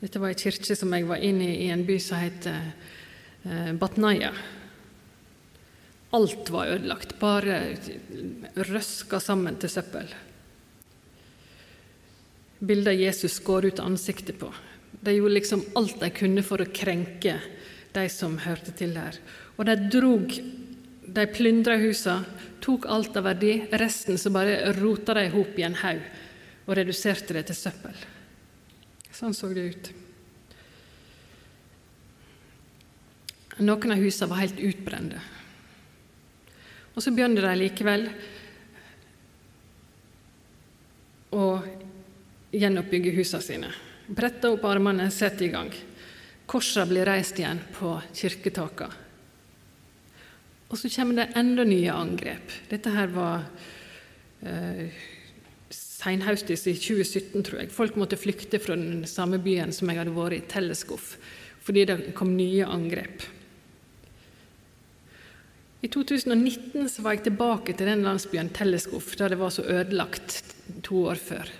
Dette 0.00 0.22
var 0.22 0.32
ei 0.32 0.38
kirke 0.40 0.72
som 0.72 0.96
jeg 0.96 1.04
var 1.04 1.20
inne 1.20 1.50
i 1.50 1.66
i 1.66 1.68
en 1.74 1.84
by 1.84 1.98
som 2.00 2.22
het 2.22 2.48
eh, 2.48 3.68
Batnaya. 3.76 4.32
Alt 6.16 6.48
var 6.56 6.72
ødelagt, 6.78 7.18
bare 7.20 7.60
røska 8.56 9.20
sammen 9.20 9.60
til 9.60 9.76
søppel. 9.76 10.08
Bildet 12.64 12.96
Jesus 12.96 13.36
går 13.44 13.68
ut 13.68 13.84
ansiktet 13.84 14.40
på. 14.40 14.48
De 15.04 15.20
gjorde 15.20 15.36
liksom 15.36 15.68
alt 15.76 16.00
de 16.00 16.14
kunne 16.16 16.48
for 16.48 16.64
å 16.64 16.72
krenke 16.72 17.42
de 17.92 18.08
som 18.08 18.38
hørte 18.38 18.72
til 18.78 18.96
her. 18.98 19.16
Og 19.60 19.68
de 19.68 19.76
drog 19.92 20.32
De 21.10 21.24
plyndra 21.26 21.74
husa, 21.80 22.20
tok 22.62 22.84
alt 22.86 23.16
av 23.18 23.24
verdi, 23.26 23.56
resten 23.74 24.18
så 24.20 24.30
bare 24.30 24.70
rota 24.76 25.16
de 25.16 25.24
i 25.26 25.32
hop 25.32 25.56
i 25.58 25.64
en 25.66 25.74
haug 25.80 26.04
og 26.68 26.76
reduserte 26.78 27.34
det 27.34 27.48
til 27.48 27.56
søppel. 27.58 27.96
Sånn 29.10 29.34
så 29.34 29.50
det 29.50 29.64
ut. 29.72 29.90
Noen 33.58 33.96
av 33.96 34.04
husene 34.04 34.30
var 34.30 34.42
helt 34.44 34.62
utbrente. 34.70 35.24
Og 36.94 37.02
så 37.02 37.10
begynte 37.10 37.42
de 37.42 37.58
likevel 37.58 38.06
å 41.34 41.44
gjenoppbygge 42.54 43.18
husene 43.18 43.44
sine. 43.50 43.74
Bretta 44.06 44.54
opp 44.54 44.70
armene, 44.70 45.10
sette 45.10 45.48
i 45.48 45.52
gang. 45.52 45.74
Korsene 46.46 46.86
blir 46.92 47.08
reist 47.10 47.38
igjen 47.42 47.66
på 47.74 47.98
kirketakene. 48.14 49.09
Og 50.70 50.78
så 50.78 50.90
kommer 50.94 51.18
det 51.18 51.32
enda 51.38 51.64
nye 51.66 51.90
angrep. 51.90 52.52
Dette 52.70 52.92
her 52.94 53.10
var 53.10 53.42
eh, 54.46 54.92
senhøstes 55.74 56.62
i 56.70 56.76
2017, 56.78 57.42
tror 57.42 57.62
jeg. 57.64 57.72
Folk 57.74 57.98
måtte 57.98 58.18
flykte 58.20 58.60
fra 58.62 58.76
den 58.78 59.02
samme 59.10 59.40
byen 59.42 59.74
som 59.74 59.90
jeg 59.90 59.98
hadde 59.98 60.14
vært 60.14 60.38
i, 60.38 60.44
Teleskov, 60.50 61.16
fordi 61.66 61.84
det 61.90 61.98
kom 62.18 62.36
nye 62.36 62.68
angrep. 62.70 63.26
I 65.80 65.88
2019 65.88 66.90
så 66.92 67.02
var 67.02 67.16
jeg 67.16 67.24
tilbake 67.30 67.74
til 67.74 67.88
den 67.88 68.04
landsbyen 68.04 68.52
Teleskov, 68.54 69.10
der 69.18 69.32
det 69.32 69.40
var 69.40 69.50
så 69.54 69.64
ødelagt 69.64 70.42
to 70.86 71.06
år 71.10 71.18
før. 71.18 71.50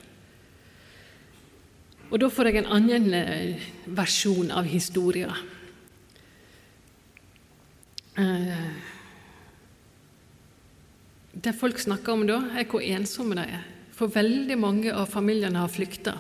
Og 2.11 2.19
Da 2.21 2.29
får 2.29 2.50
jeg 2.50 2.57
en 2.61 2.73
annen 2.75 3.14
eh, 3.14 3.67
versjon 3.87 4.50
av 4.50 4.64
historien. 4.71 5.35
eh, 8.19 9.00
Det 11.32 11.52
folk 11.54 11.78
snakker 11.78 12.12
om 12.12 12.25
da, 12.26 12.40
er 12.58 12.66
hvor 12.70 12.82
ensomme 12.82 13.37
de 13.38 13.44
er. 13.46 13.66
For 13.94 14.10
veldig 14.10 14.56
mange 14.58 14.94
av 14.96 15.10
familiene 15.12 15.60
har 15.62 15.70
flykta. 15.70 16.16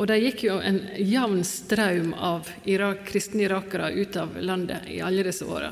Og 0.00 0.08
det 0.08 0.18
gikk 0.22 0.46
jo 0.48 0.56
en 0.58 0.80
jevn 0.98 1.44
strøm 1.46 2.14
av 2.16 2.48
Irak, 2.66 3.04
kristne 3.06 3.44
irakere 3.44 3.92
ut 3.92 4.16
av 4.18 4.34
landet 4.40 4.88
i 4.90 5.02
alle 5.04 5.22
disse 5.26 5.46
åra. 5.46 5.70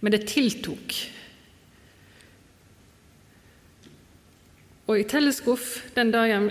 Men 0.00 0.14
det 0.14 0.24
tiltok. 0.30 0.96
Og 4.84 5.00
i 5.00 5.04
Teleskuff 5.08 5.68
den 5.96 6.12
dagen 6.12 6.48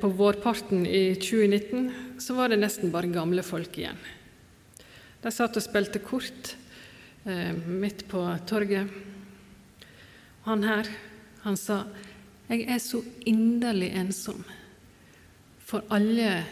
på 0.00 0.10
vårparten 0.18 0.86
i 0.88 1.14
2019 1.20 2.20
så 2.20 2.36
var 2.36 2.50
det 2.50 2.60
nesten 2.60 2.92
bare 2.92 3.12
gamle 3.12 3.44
folk 3.44 3.76
igjen. 3.78 3.98
De 5.24 5.32
satt 5.32 5.56
og 5.56 5.64
spilte 5.64 6.00
kort 6.04 6.54
eh, 7.24 7.52
midt 7.52 8.06
på 8.10 8.24
torget. 8.48 9.13
Han 10.44 10.62
her, 10.62 10.88
han 11.42 11.56
sa 11.56 11.84
'Jeg 12.48 12.66
er 12.68 12.78
så 12.78 13.02
inderlig 13.26 13.92
ensom' 13.96 14.44
for 15.58 15.82
alle 15.90 16.44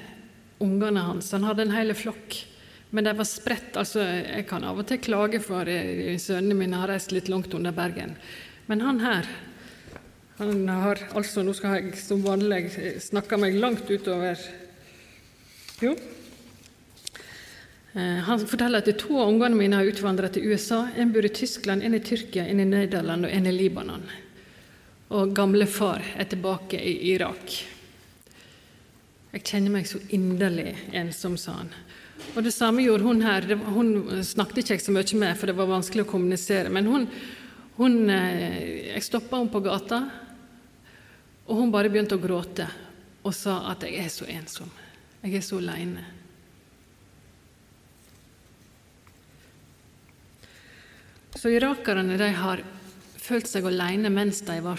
ungene 0.59 1.01
hans. 1.01 1.33
Han 1.33 1.45
hadde 1.45 1.63
en 1.63 1.71
hel 1.77 1.95
flokk, 1.95 2.47
men 2.91 3.05
de 3.05 3.13
var 3.13 3.25
spredt. 3.25 3.77
Altså, 3.77 4.01
jeg 4.01 4.47
kan 4.49 4.65
av 4.65 4.79
og 4.79 4.87
til 4.87 4.99
klage 4.99 5.41
for 5.41 5.69
eh, 5.69 6.17
sønnene 6.19 6.55
mine 6.55 6.81
har 6.81 6.89
reist 6.89 7.13
litt 7.13 7.29
langt 7.29 7.55
under 7.55 7.73
Bergen. 7.73 8.17
Men 8.67 8.81
han 8.81 9.01
her 9.01 9.29
han 10.39 10.69
har 10.69 10.99
altså, 11.15 11.43
Nå 11.45 11.53
skal 11.55 11.77
jeg 11.77 11.99
som 12.01 12.23
vanlig 12.25 12.71
snakke 13.05 13.37
meg 13.39 13.59
langt 13.61 13.91
utover 13.91 14.41
Jo. 15.83 15.95
Eh, 17.93 18.21
han 18.25 18.47
forteller 18.47 18.81
at 18.81 18.99
to 18.99 19.19
av 19.21 19.29
ungene 19.29 19.57
mine 19.57 19.77
har 19.77 19.89
utvandret 19.89 20.33
til 20.33 20.49
USA. 20.49 20.87
En 20.97 21.13
bor 21.13 21.25
i 21.25 21.29
Tyskland, 21.29 21.83
en 21.83 21.95
i 21.95 22.01
Tyrkia, 22.01 22.47
en 22.49 22.61
i 22.61 22.69
Nederland 22.69 23.29
og 23.29 23.33
en 23.33 23.47
i 23.47 23.53
Libanon. 23.53 24.07
Og 25.13 25.35
gamlefar 25.37 26.05
er 26.17 26.29
tilbake 26.31 26.81
i 26.81 26.95
Irak. 27.13 27.59
Jeg 29.33 29.45
kjenner 29.45 29.75
meg 29.75 29.89
så 29.89 30.01
inderlig 30.13 30.73
ensom, 30.97 31.37
sa 31.41 31.59
han. 31.59 31.75
Og 32.33 32.41
det 32.47 32.55
samme 32.55 32.85
gjorde 32.85 33.05
hun 33.05 33.21
her. 33.25 33.45
Hun 33.75 33.93
snakket 34.25 34.63
ikke 34.63 34.81
så 34.81 34.95
mye 34.95 35.21
med, 35.21 35.37
for 35.37 35.51
det 35.51 35.57
var 35.59 35.69
vanskelig 35.69 36.07
å 36.07 36.11
kommunisere. 36.15 36.73
Men 36.73 36.89
hun, 36.89 37.07
hun 37.77 38.09
eh, 38.09 38.89
Jeg 38.95 39.05
stoppa 39.05 39.37
henne 39.37 39.53
på 39.53 39.65
gata, 39.65 40.01
og 41.45 41.61
hun 41.61 41.73
bare 41.75 41.93
begynte 41.93 42.17
å 42.17 42.23
gråte 42.23 42.71
og 43.23 43.35
sa 43.35 43.71
at 43.71 43.85
'jeg 43.85 44.05
er 44.05 44.09
så 44.09 44.25
ensom'. 44.25 44.73
Jeg 45.23 45.35
er 45.37 45.41
så 45.41 45.59
aleine. 45.59 46.22
Så 51.43 51.51
irakerne 51.51 52.15
de 52.15 52.29
har 52.39 52.61
følt 53.19 53.49
seg 53.51 53.65
alene 53.67 54.13
mens 54.15 54.45
de 54.47 54.61
ble 54.63 54.77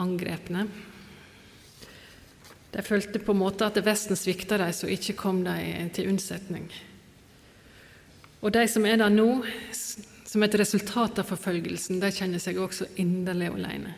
angrepne. 0.00 0.62
De 2.72 2.84
følte 2.86 3.20
på 3.20 3.34
en 3.34 3.42
måte 3.42 3.68
at 3.68 3.76
Vesten 3.84 4.16
svikta 4.16 4.56
dem, 4.62 4.72
så 4.72 4.88
ikke 4.88 5.18
kom 5.20 5.42
de 5.44 5.58
til 5.92 6.08
unnsetning. 6.14 6.64
Og 8.40 8.56
de 8.56 8.64
som 8.72 8.88
er 8.88 8.96
der 9.02 9.12
nå, 9.12 9.28
som 9.76 10.48
et 10.48 10.58
resultat 10.62 11.20
av 11.20 11.28
forfølgelsen, 11.28 12.00
de 12.00 12.14
kjenner 12.16 12.40
seg 12.40 12.64
også 12.64 12.88
inderlig 13.04 13.52
alene. 13.52 13.92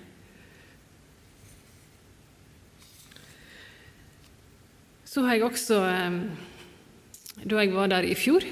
Så 5.06 5.22
har 5.22 5.38
jeg 5.38 5.46
også, 5.46 5.82
eh, 5.94 6.22
da 7.46 7.62
jeg 7.62 7.76
var 7.78 7.94
der 7.94 8.02
i 8.02 8.18
fjor, 8.18 8.42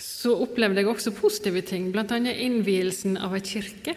så 0.00 0.32
opplevde 0.40 0.80
jeg 0.80 0.88
også 0.88 1.12
positive 1.16 1.62
ting, 1.66 1.90
bl.a. 1.92 2.04
innvielsen 2.16 3.18
av 3.20 3.36
ei 3.36 3.42
kirke. 3.44 3.94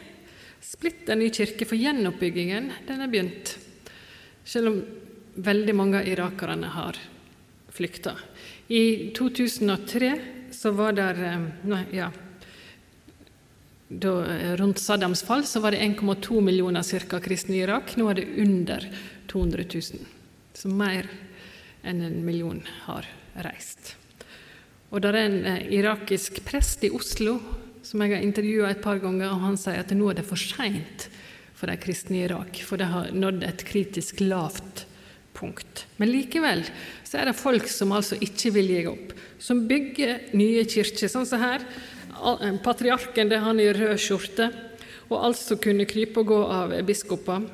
Splitter 0.64 1.16
ny 1.20 1.30
kirke, 1.34 1.68
for 1.68 1.80
gjenoppbyggingen 1.80 2.70
den 2.88 3.04
er 3.04 3.12
begynt. 3.12 3.56
Selv 4.44 4.72
om 4.72 4.82
veldig 5.36 5.76
mange 5.76 6.02
av 6.02 6.10
irakerne 6.12 6.74
har 6.76 7.00
flykta. 7.74 8.18
I 8.68 9.14
2003 9.16 10.12
så 10.54 10.72
var 10.76 10.94
det 10.98 11.08
eh, 11.24 11.48
nei, 11.68 11.82
ja, 11.96 12.12
da, 13.88 14.14
eh, 14.26 14.54
Rundt 14.60 14.80
Saddams 14.80 15.24
fall 15.24 15.46
så 15.48 15.60
var 15.64 15.72
det 15.72 15.82
1,2 15.82 16.42
millioner 16.42 16.82
cirka 16.82 17.20
kristne 17.24 17.58
i 17.58 17.64
Irak. 17.66 17.96
Nå 17.98 18.10
er 18.12 18.22
det 18.22 18.30
under 18.44 18.88
200 19.32 19.66
000. 19.74 20.08
Så 20.54 20.70
mer 20.70 21.10
enn 21.84 22.02
en 22.06 22.22
million 22.26 22.62
har 22.86 23.08
reist. 23.48 23.96
Og 24.94 25.02
det 25.02 25.10
er 25.10 25.20
en 25.24 25.40
eh, 25.50 25.68
irakisk 25.80 26.44
prest 26.46 26.86
i 26.86 26.92
Oslo 26.94 27.40
som 27.84 28.02
jeg 28.04 28.14
har 28.14 28.24
intervjua 28.24 28.70
et 28.72 28.84
par 28.84 29.02
ganger, 29.02 29.32
og 29.34 29.42
han 29.44 29.58
sier 29.60 29.82
at 29.82 29.92
nå 29.98 30.12
er 30.12 30.22
det 30.22 30.28
for 30.28 30.40
seint 30.40 31.10
for 31.58 31.72
de 31.72 31.78
kristne 31.82 32.20
i 32.20 32.26
Irak, 32.28 32.60
for 32.66 32.80
de 32.80 32.88
har 32.88 33.10
nådd 33.16 33.44
et 33.48 33.64
kritisk 33.66 34.22
lavt 34.24 34.86
punkt. 35.34 35.86
Men 35.98 36.12
likevel 36.14 36.62
så 37.08 37.20
er 37.20 37.30
det 37.30 37.40
folk 37.40 37.68
som 37.72 37.94
altså 37.96 38.20
ikke 38.22 38.54
vil 38.56 38.70
gi 38.70 38.84
opp, 38.92 39.16
som 39.42 39.66
bygger 39.68 40.36
nye 40.38 40.64
kirker, 40.70 41.10
sånn 41.12 41.28
som 41.28 41.42
her. 41.42 41.66
Eh, 42.14 42.62
patriarken 42.64 43.32
det 43.32 43.40
er 43.40 43.48
han 43.48 43.64
i 43.64 43.72
rød 43.74 43.98
skjorte, 43.98 44.52
og 45.10 45.18
altså 45.32 45.58
kunne 45.62 45.90
krype 45.90 46.22
og 46.22 46.30
gå 46.30 46.40
av 46.54 46.78
biskoper, 46.86 47.50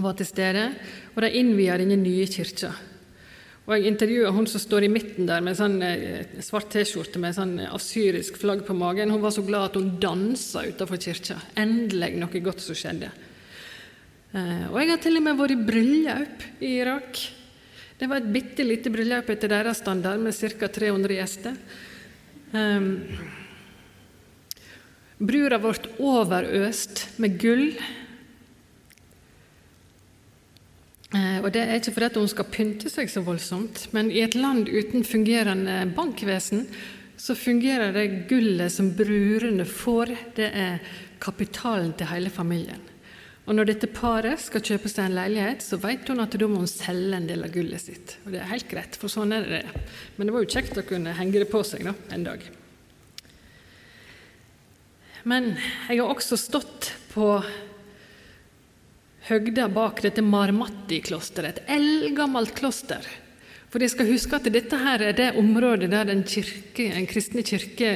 var 0.00 0.16
til 0.18 0.26
stede, 0.26 0.64
og 1.12 1.22
de 1.22 1.30
innvier 1.38 1.78
denne 1.78 2.00
nye 2.00 2.26
kirka. 2.26 2.72
Og 3.64 3.72
Jeg 3.78 3.88
intervjua 3.88 4.30
hun 4.36 4.44
som 4.44 4.60
står 4.60 4.84
i 4.84 4.90
midten 4.92 5.28
der 5.28 5.40
med 5.44 5.56
sånn 5.56 5.78
eh, 5.86 6.34
svart 6.44 6.68
T-skjorte 6.74 7.20
med 7.20 7.32
sånn 7.32 7.54
asyrisk 7.64 8.36
flagg 8.36 8.60
på 8.66 8.76
magen. 8.76 9.12
Hun 9.14 9.22
var 9.22 9.32
så 9.32 9.44
glad 9.46 9.70
at 9.70 9.78
hun 9.80 9.94
dansa 10.02 10.66
utenfor 10.68 11.00
kirka. 11.00 11.38
Endelig 11.56 12.10
noe 12.20 12.42
godt 12.44 12.60
som 12.60 12.76
skjedde. 12.76 13.08
Eh, 14.36 14.66
og 14.68 14.76
jeg 14.82 14.92
har 14.92 15.00
til 15.00 15.16
og 15.16 15.24
med 15.24 15.40
vært 15.40 15.56
i 15.56 15.64
bryllup 15.70 16.44
i 16.60 16.74
Irak. 16.82 17.22
Det 17.96 18.10
var 18.10 18.20
et 18.20 18.30
bitte 18.36 18.68
lite 18.68 18.92
bryllup 18.92 19.32
etter 19.32 19.54
deres 19.54 19.80
standard 19.80 20.20
med 20.20 20.36
ca. 20.36 20.68
300 20.68 21.16
gjester. 21.16 21.56
Um, 22.52 22.90
Brura 25.24 25.56
ble 25.62 25.72
overøst 26.04 27.06
med 27.22 27.40
gull 27.40 27.70
Eh, 31.03 31.03
og 31.14 31.52
Det 31.54 31.62
er 31.62 31.78
ikke 31.78 31.94
fordi 31.94 32.18
hun 32.18 32.30
skal 32.30 32.50
pynte 32.50 32.90
seg 32.90 33.10
så 33.10 33.22
voldsomt, 33.22 33.88
men 33.94 34.10
i 34.10 34.24
et 34.24 34.34
land 34.34 34.66
uten 34.66 35.04
fungerende 35.06 35.84
bankvesen 35.94 36.66
så 37.16 37.36
fungerer 37.38 37.94
det 37.94 38.26
gullet 38.28 38.72
som 38.72 38.90
brurene 38.98 39.66
får, 39.68 40.10
det 40.34 40.48
er 40.50 40.82
kapitalen 41.22 41.94
til 41.94 42.10
hele 42.10 42.32
familien. 42.34 42.82
Og 43.44 43.54
Når 43.54 43.68
dette 43.68 43.88
paret 43.92 44.40
skal 44.40 44.64
kjøpe 44.64 44.88
seg 44.88 45.04
en 45.04 45.16
leilighet, 45.18 45.62
så 45.62 45.76
vet 45.76 46.08
hun 46.08 46.22
at 46.24 46.32
da 46.32 46.46
må 46.48 46.62
hun 46.62 46.70
selge 46.70 47.18
en 47.18 47.28
del 47.28 47.44
av 47.44 47.52
gullet 47.52 47.82
sitt. 47.82 48.16
Og 48.24 48.32
Det 48.32 48.40
er 48.40 48.48
helt 48.50 48.68
greit, 48.70 48.96
for 48.96 49.12
sånn 49.12 49.36
er 49.36 49.44
det. 49.44 49.64
Men 50.16 50.26
det 50.26 50.34
var 50.34 50.44
jo 50.44 50.52
kjekt 50.54 50.80
å 50.80 50.86
kunne 50.88 51.12
henge 51.12 51.42
det 51.42 51.50
på 51.52 51.60
seg 51.66 51.84
da, 51.84 51.92
en 52.16 52.24
dag. 52.24 52.46
Men 55.28 55.54
jeg 55.88 56.00
har 56.00 56.08
også 56.08 56.40
stått 56.40 56.90
på 57.12 57.28
høgda 59.28 59.68
bak 59.72 60.02
dette 60.04 60.22
Marmatti-klosteret, 60.24 61.62
et 61.62 61.74
eldgammelt 61.78 62.54
kloster. 62.58 63.06
For 63.72 63.82
de 63.82 63.88
skal 63.90 64.10
huske 64.12 64.36
at 64.36 64.52
dette 64.52 64.78
her 64.78 65.02
er 65.02 65.16
det 65.16 65.32
området 65.40 65.90
der 65.90 66.06
den, 66.06 66.22
kirke, 66.28 66.92
den 66.94 67.08
kristne 67.10 67.42
kirke 67.46 67.90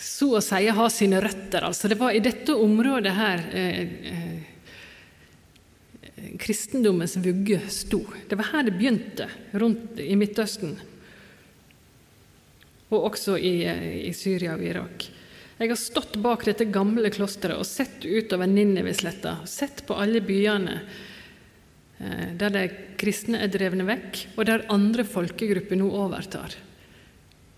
så 0.00 0.36
å 0.38 0.42
si 0.44 0.68
har 0.70 0.90
sine 0.92 1.20
røtter. 1.22 1.66
Altså 1.66 1.90
det 1.90 1.98
var 1.98 2.14
i 2.14 2.22
dette 2.22 2.54
området 2.54 3.12
her 3.16 3.42
eh, 3.58 3.80
eh, 4.12 4.40
kristendommens 6.38 7.16
vugge 7.20 7.58
sto. 7.72 8.04
Det 8.28 8.38
var 8.38 8.52
her 8.54 8.68
det 8.68 8.76
begynte, 8.78 9.26
rundt 9.58 9.98
i 10.00 10.14
Midtøsten. 10.18 10.76
Og 12.90 13.10
også 13.10 13.36
i, 13.38 13.64
eh, 13.66 13.88
i 14.06 14.12
Syria 14.14 14.54
og 14.54 14.64
Irak. 14.64 15.10
Jeg 15.60 15.74
har 15.74 15.76
stått 15.76 16.14
bak 16.16 16.46
dette 16.48 16.64
gamle 16.72 17.10
klosteret 17.12 17.60
og 17.60 17.66
sett 17.68 18.00
utover 18.00 18.48
Ninnevesletta, 18.48 19.42
sett 19.44 19.82
på 19.84 19.92
alle 19.92 20.22
byene 20.24 20.78
eh, 21.98 22.30
der 22.40 22.54
de 22.54 22.62
kristne 22.96 23.42
er 23.44 23.50
drevne 23.52 23.84
vekk, 23.84 24.22
og 24.38 24.46
der 24.48 24.64
andre 24.72 25.04
folkegrupper 25.04 25.76
nå 25.76 25.90
overtar. 26.00 26.54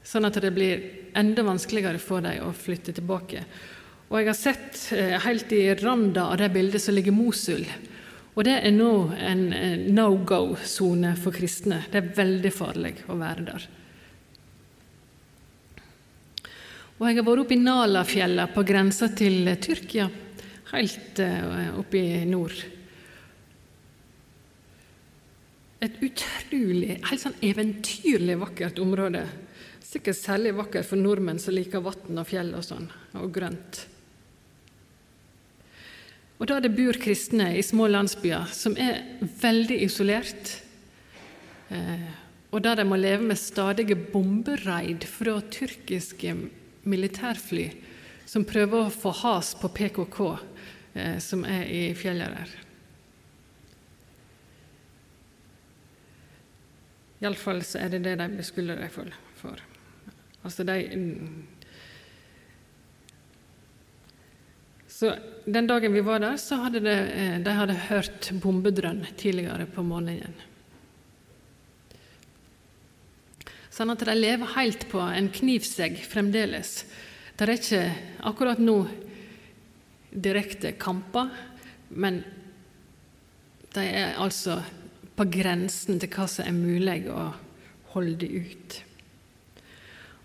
Sånn 0.03 0.27
at 0.27 0.41
det 0.43 0.51
blir 0.51 0.83
enda 1.15 1.45
vanskeligere 1.47 2.01
for 2.03 2.27
dem 2.27 2.43
å 2.43 2.51
flytte 2.51 2.97
tilbake. 2.97 3.45
Og 4.11 4.19
jeg 4.19 4.31
har 4.33 4.41
sett 4.41 4.83
eh, 4.99 5.15
helt 5.23 5.55
i 5.55 5.63
randa 5.79 6.27
av 6.33 6.41
det 6.43 6.51
bildet 6.57 6.83
som 6.83 6.99
ligger 6.99 7.15
Mosul. 7.15 7.63
Og 8.35 8.43
det 8.49 8.57
er 8.65 8.75
nå 8.75 9.13
en 9.15 9.47
no 9.95 10.09
go-sone 10.27 11.15
for 11.23 11.39
kristne. 11.39 11.85
Det 11.87 12.03
er 12.03 12.11
veldig 12.19 12.53
farlig 12.57 12.97
å 13.07 13.21
være 13.23 13.47
der. 13.53 13.71
Og 17.03 17.09
jeg 17.11 17.19
har 17.19 17.25
vært 17.27 17.41
oppe 17.43 17.57
i 17.57 17.59
Nalafjella, 17.59 18.45
på 18.55 18.63
grensa 18.63 19.09
til 19.19 19.49
Tyrkia, 19.59 20.05
helt 20.71 21.19
uh, 21.19 21.73
oppe 21.81 21.99
i 21.99 22.21
nord. 22.31 22.55
Et 25.83 25.97
utrolig, 26.07 27.01
helt 27.09 27.25
sånn 27.25 27.35
eventyrlig 27.43 28.39
vakkert 28.45 28.79
område. 28.79 29.25
Sikkert 29.83 30.21
særlig 30.21 30.55
vakkert 30.61 30.87
for 30.93 31.03
nordmenn 31.03 31.43
som 31.43 31.59
liker 31.59 31.83
vann 31.83 32.23
og 32.23 32.31
fjell 32.31 32.55
og 32.55 32.63
sånn, 32.69 32.87
og 33.19 33.35
grønt. 33.35 33.83
Og 36.39 36.47
da 36.55 36.63
det 36.63 36.71
bor 36.79 37.03
kristne 37.03 37.51
i 37.59 37.67
små 37.67 37.91
landsbyer 37.91 38.47
som 38.55 38.79
er 38.79 39.03
veldig 39.43 39.83
isolert, 39.91 40.57
eh, 41.67 42.09
og 42.55 42.63
der 42.63 42.79
de 42.79 42.87
må 42.87 42.95
leve 42.95 43.27
med 43.27 43.43
stadige 43.43 43.99
bombereid 43.99 45.03
fra 45.11 45.41
tyrkiske 45.51 46.39
militærfly 46.89 47.67
som 48.27 48.45
prøver 48.49 48.87
å 48.87 48.93
få 48.93 49.13
has 49.23 49.53
på 49.61 49.69
PKK, 49.69 50.21
eh, 50.95 51.19
som 51.21 51.45
er 51.45 51.67
i 51.69 51.83
fjellet 51.99 52.37
der. 52.37 52.53
Iallfall 57.23 57.63
så 57.67 57.85
er 57.85 57.93
det 57.93 58.03
det 58.07 58.17
de 58.19 58.29
beskylder 58.39 58.81
dem 58.83 59.13
for. 59.39 59.61
Altså 60.43 60.65
de 60.67 60.79
Så 64.93 65.15
Den 65.47 65.67
dagen 65.67 65.93
vi 65.93 66.01
var 66.01 66.21
der, 66.23 66.37
så 66.37 66.61
hadde 66.63 66.81
de, 66.81 66.93
eh, 66.95 67.39
de 67.43 67.51
hadde 67.51 67.75
hørt 67.89 68.29
bombedrønn 68.43 69.01
tidligere 69.19 69.67
på 69.67 69.83
morgenen. 69.83 70.35
Sånn 73.73 73.95
at 73.95 74.03
de 74.05 74.13
lever 74.13 74.53
helt 74.59 74.85
på 74.91 75.01
en 75.01 75.31
knivsegg 75.33 75.97
fremdeles. 76.05 76.83
Det 77.33 77.47
er 77.47 77.55
ikke 77.57 77.85
akkurat 78.29 78.61
nå 78.61 78.77
direkte 80.13 80.75
kamper, 80.77 81.31
men 81.89 82.21
de 83.73 83.85
er 83.89 84.19
altså 84.21 84.59
på 85.17 85.25
grensen 85.33 86.01
til 86.01 86.13
hva 86.13 86.27
som 86.29 86.45
er 86.45 86.57
mulig 86.57 87.07
å 87.09 87.31
holde 87.95 88.29
ut. 88.29 88.77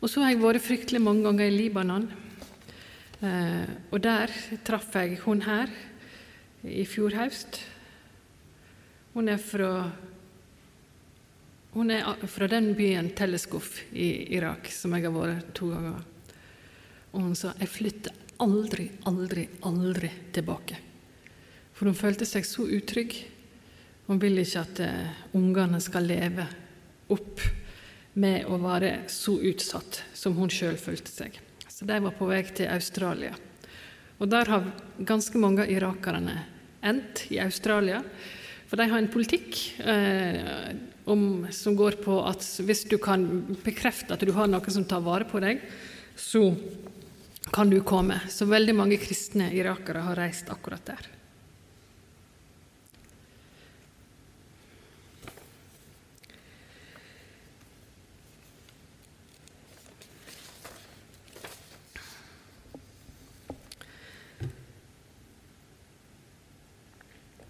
Og 0.02 0.12
så 0.12 0.22
har 0.26 0.34
jeg 0.34 0.44
vært 0.44 0.66
fryktelig 0.68 1.02
mange 1.04 1.24
ganger 1.26 1.48
i 1.48 1.56
Libanon. 1.56 2.10
Eh, 3.24 3.72
og 3.90 4.04
der 4.04 4.34
traff 4.68 4.92
jeg 4.94 5.22
hun 5.24 5.42
her 5.48 5.72
i 6.68 6.84
fjor 6.86 7.16
høst. 7.16 7.62
Hun 9.16 9.32
er 9.32 9.40
fra 9.42 9.72
hun 11.78 11.92
er 11.94 12.28
fra 12.28 12.48
den 12.50 12.72
byen 12.74 13.12
Teleskuf 13.14 13.84
i 13.94 14.34
Irak, 14.34 14.72
som 14.74 14.96
jeg 14.98 15.06
har 15.06 15.14
vært 15.14 15.52
to 15.58 15.70
ganger. 15.70 16.00
Og 17.14 17.22
hun 17.22 17.36
sa 17.38 17.52
jeg 17.60 17.70
flytter 17.70 18.16
aldri, 18.42 18.88
aldri, 19.06 19.44
aldri 19.70 20.10
tilbake. 20.34 20.80
For 21.78 21.86
hun 21.86 21.98
følte 21.98 22.26
seg 22.26 22.48
så 22.50 22.66
utrygg. 22.66 23.14
Hun 24.08 24.18
vil 24.22 24.42
ikke 24.42 24.64
at 24.64 24.82
uh, 24.82 25.22
ungene 25.38 25.78
skal 25.84 26.10
leve 26.10 26.48
opp 27.14 27.44
med 28.18 28.50
å 28.50 28.58
være 28.58 29.04
så 29.14 29.36
utsatt 29.38 30.02
som 30.18 30.34
hun 30.40 30.50
sjøl 30.50 30.80
følte 30.82 31.14
seg. 31.14 31.38
Så 31.70 31.86
de 31.86 32.00
var 32.02 32.18
på 32.18 32.26
vei 32.26 32.42
til 32.50 32.72
Australia. 32.74 33.36
Og 34.18 34.34
der 34.34 34.50
har 34.50 34.72
ganske 34.98 35.38
mange 35.38 35.68
av 35.68 35.70
irakerne 35.70 36.40
endt 36.82 37.28
i 37.30 37.38
Australia. 37.44 38.02
For 38.68 38.80
de 38.80 38.90
har 38.92 39.00
en 39.00 39.12
politikk 39.12 39.58
eh, 39.80 40.74
om, 41.08 41.48
som 41.56 41.76
går 41.80 42.00
på 42.04 42.20
at 42.28 42.44
hvis 42.68 42.84
du 42.92 42.98
kan 43.00 43.24
bekrefte 43.64 44.16
at 44.16 44.26
du 44.28 44.34
har 44.36 44.50
noe 44.52 44.74
som 44.74 44.86
tar 44.88 45.06
vare 45.06 45.28
på 45.30 45.40
deg, 45.44 45.64
så 46.20 46.50
kan 47.54 47.72
du 47.72 47.80
komme. 47.88 48.20
Så 48.28 48.50
veldig 48.50 48.76
mange 48.76 49.00
kristne 49.00 49.48
irakere 49.56 50.04
har 50.04 50.20
reist 50.20 50.52
akkurat 50.52 50.84
der. 50.90 51.08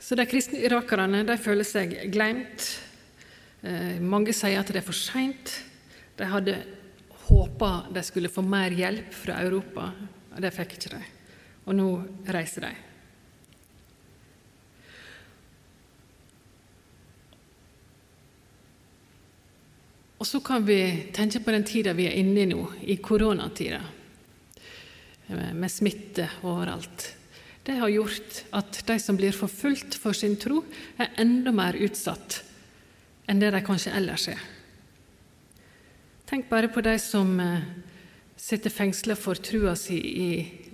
Så 0.08 0.16
de 0.16 0.24
kristne 0.24 0.62
irakerne 0.64 1.20
de 1.28 1.36
føler 1.36 1.68
seg 1.68 1.92
glemt. 2.14 2.64
Eh, 3.60 3.98
mange 4.00 4.32
sier 4.32 4.62
at 4.62 4.70
det 4.72 4.80
er 4.80 4.86
for 4.88 4.96
seint. 4.96 5.52
De 6.16 6.30
hadde 6.32 6.54
håpa 7.28 7.90
de 7.92 8.04
skulle 8.08 8.32
få 8.32 8.40
mer 8.40 8.72
hjelp 8.72 9.12
fra 9.12 9.42
Europa. 9.44 9.90
Det 10.40 10.54
fikk 10.56 10.78
ikke 10.78 10.94
de. 10.94 11.02
Og 11.68 11.76
nå 11.76 11.90
reiser 12.32 12.70
de. 12.70 12.72
Og 20.24 20.26
så 20.32 20.40
kan 20.40 20.64
vi 20.64 20.80
tenke 21.12 21.44
på 21.44 21.52
den 21.52 21.68
tida 21.68 21.92
vi 22.00 22.08
er 22.08 22.16
inne 22.16 22.46
i 22.46 22.50
nå, 22.56 22.64
i 22.88 22.96
koronatida, 23.04 23.84
med 25.28 25.68
smitte 25.70 26.32
overalt 26.48 27.17
det 27.68 27.76
har 27.82 27.92
gjort 27.92 28.44
at 28.56 28.78
de 28.88 28.96
som 29.00 29.18
blir 29.20 29.36
forfulgt 29.36 29.98
for 30.00 30.16
sin 30.16 30.38
tro, 30.40 30.62
er 30.96 31.12
enda 31.20 31.52
mer 31.52 31.76
utsatt 31.76 32.42
enn 33.28 33.42
det 33.42 33.50
de 33.52 33.60
kanskje 33.60 33.92
ellers 33.92 34.30
er. 34.32 34.40
Tenk 36.28 36.48
bare 36.48 36.70
på 36.72 36.80
de 36.84 36.94
som 37.00 37.34
eh, 37.44 37.66
sitter 38.40 38.72
fengsla 38.72 39.18
for 39.20 39.36
trua 39.44 39.74
si 39.76 39.98
i 40.00 40.30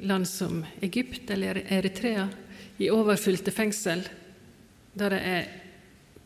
land 0.06 0.29
som 0.29 0.62
Egypt 0.86 1.34
eller 1.34 1.63
Eritrea, 1.65 2.27
i 2.77 2.91
overfylte 2.93 3.53
fengsel, 3.53 4.03
der 4.93 5.13
de 5.13 5.19
er 5.34 5.49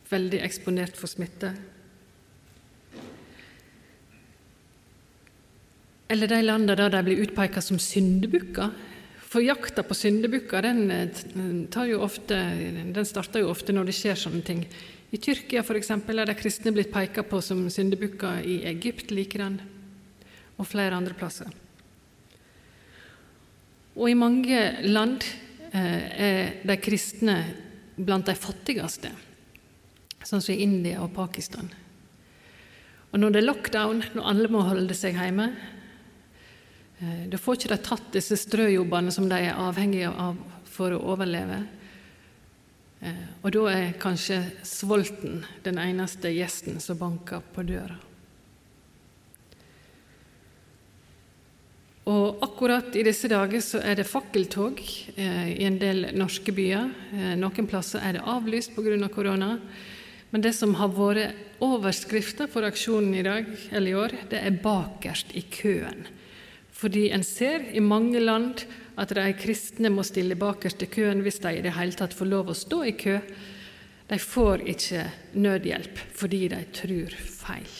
veldig 0.08 0.42
eksponert 0.44 1.00
for 1.00 1.08
smitte. 1.08 1.54
Eller 6.08 6.28
de 6.28 6.42
landene 6.44 6.76
der 6.76 6.92
de 6.92 7.02
blir 7.08 7.24
utpeka 7.24 7.64
som 7.64 7.80
syndebukker 7.80 8.72
for 9.28 9.44
jakta 9.44 9.82
på 9.84 9.96
syndebukker 9.96 10.64
den, 10.64 10.86
den, 10.88 11.64
starter 13.04 13.42
jo 13.42 13.50
ofte 13.52 13.74
når 13.76 13.90
det 13.90 13.96
skjer 13.96 14.16
sånne 14.16 14.44
ting. 14.46 14.62
I 15.12 15.20
Tyrkia 15.20 15.62
for 15.64 15.76
eksempel, 15.76 16.20
er 16.20 16.28
de 16.28 16.36
kristne 16.36 16.72
blitt 16.72 16.92
peka 16.92 17.24
på 17.28 17.40
som 17.44 17.66
syndebukker 17.72 18.40
i 18.44 18.62
Egypt 18.72 19.12
likedan, 19.12 19.60
og 20.58 20.66
flere 20.66 20.96
andre 20.96 21.16
plasser. 21.16 21.52
Og 23.98 24.10
i 24.10 24.16
mange 24.18 24.58
land 24.86 25.24
eh, 25.72 26.02
er 26.28 26.60
de 26.66 26.76
kristne 26.80 27.38
blant 27.98 28.28
de 28.28 28.34
fattigste, 28.38 29.10
sånn 30.22 30.42
som 30.42 30.54
i 30.54 30.62
India 30.64 31.02
og 31.02 31.12
Pakistan. 31.16 31.68
Og 33.08 33.20
når 33.20 33.32
det 33.32 33.40
er 33.40 33.48
lockdown, 33.48 34.04
når 34.14 34.30
alle 34.30 34.52
må 34.52 34.62
holde 34.68 34.96
seg 34.96 35.16
hjemme, 35.16 35.48
da 36.98 37.38
får 37.38 37.54
ikke 37.54 37.70
de 37.70 37.82
tatt 37.86 38.06
disse 38.14 38.36
strøjobbene 38.40 39.12
som 39.14 39.28
de 39.30 39.36
er 39.38 39.58
avhengige 39.58 40.10
av 40.10 40.38
for 40.66 40.94
å 40.94 41.02
overleve. 41.14 41.60
Eh, 43.00 43.24
og 43.44 43.52
da 43.54 43.64
er 43.70 43.96
kanskje 44.00 44.40
sulten 44.66 45.42
den 45.62 45.78
eneste 45.78 46.32
gjesten 46.34 46.80
som 46.82 46.98
banker 46.98 47.42
på 47.54 47.64
døra. 47.66 47.98
Og 52.08 52.40
akkurat 52.40 52.94
i 52.96 53.04
disse 53.04 53.28
dager 53.28 53.60
så 53.60 53.82
er 53.84 53.98
det 53.98 54.08
fakkeltog 54.08 54.80
eh, 54.80 55.50
i 55.60 55.66
en 55.68 55.76
del 55.78 56.08
norske 56.16 56.54
byer. 56.56 56.88
Noen 57.38 57.68
plasser 57.68 58.02
er 58.02 58.16
det 58.16 58.26
avlyst 58.26 58.74
pga. 58.74 58.96
Av 58.96 59.12
korona. 59.12 59.50
Men 60.32 60.42
det 60.44 60.54
som 60.56 60.74
har 60.76 60.90
vært 60.92 61.62
overskrifta 61.64 62.48
for 62.50 62.66
aksjonen 62.66 63.14
i 63.16 63.24
dag, 63.24 63.46
eller 63.70 63.90
i 63.90 63.96
år, 63.96 64.14
det 64.30 64.40
er 64.40 64.58
'bakerst 64.62 65.32
i 65.36 65.42
køen'. 65.42 66.17
Fordi 66.78 67.08
en 67.10 67.24
ser 67.26 67.64
i 67.74 67.82
mange 67.82 68.20
land 68.22 68.62
at 68.98 69.10
de 69.14 69.26
kristne 69.38 69.90
må 69.90 70.04
stille 70.06 70.38
bakerst 70.38 70.82
i 70.84 70.90
køen 70.90 71.24
hvis 71.24 71.40
de 71.42 71.56
i 71.58 71.62
det 71.64 71.74
hele 71.74 71.98
tatt 71.98 72.14
får 72.14 72.30
lov 72.30 72.52
å 72.52 72.58
stå 72.58 72.82
i 72.86 72.94
kø. 72.98 73.18
De 74.08 74.18
får 74.22 74.62
ikke 74.74 75.04
nødhjelp 75.42 76.02
fordi 76.16 76.46
de 76.54 76.60
tror 76.74 77.16
feil. 77.18 77.78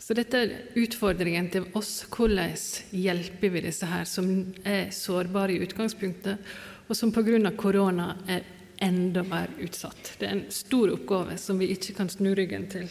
Så 0.00 0.14
dette 0.18 0.38
er 0.42 0.54
utfordringen 0.80 1.50
til 1.52 1.68
oss. 1.78 2.00
Hvordan 2.10 2.56
hjelper 2.98 3.52
vi 3.54 3.66
disse 3.66 3.86
her 3.86 4.08
som 4.10 4.30
er 4.66 4.88
sårbare 4.94 5.54
i 5.54 5.60
utgangspunktet, 5.62 6.40
og 6.88 6.98
som 6.98 7.12
pga. 7.14 7.52
korona 7.54 8.16
er 8.26 8.42
enda 8.82 9.22
mer 9.22 9.52
utsatt? 9.62 10.16
Det 10.18 10.26
er 10.26 10.32
en 10.32 10.50
stor 10.50 10.96
oppgave 10.96 11.38
som 11.38 11.58
vi 11.58 11.70
ikke 11.70 11.94
kan 11.94 12.10
snu 12.10 12.34
ryggen 12.34 12.66
til. 12.66 12.90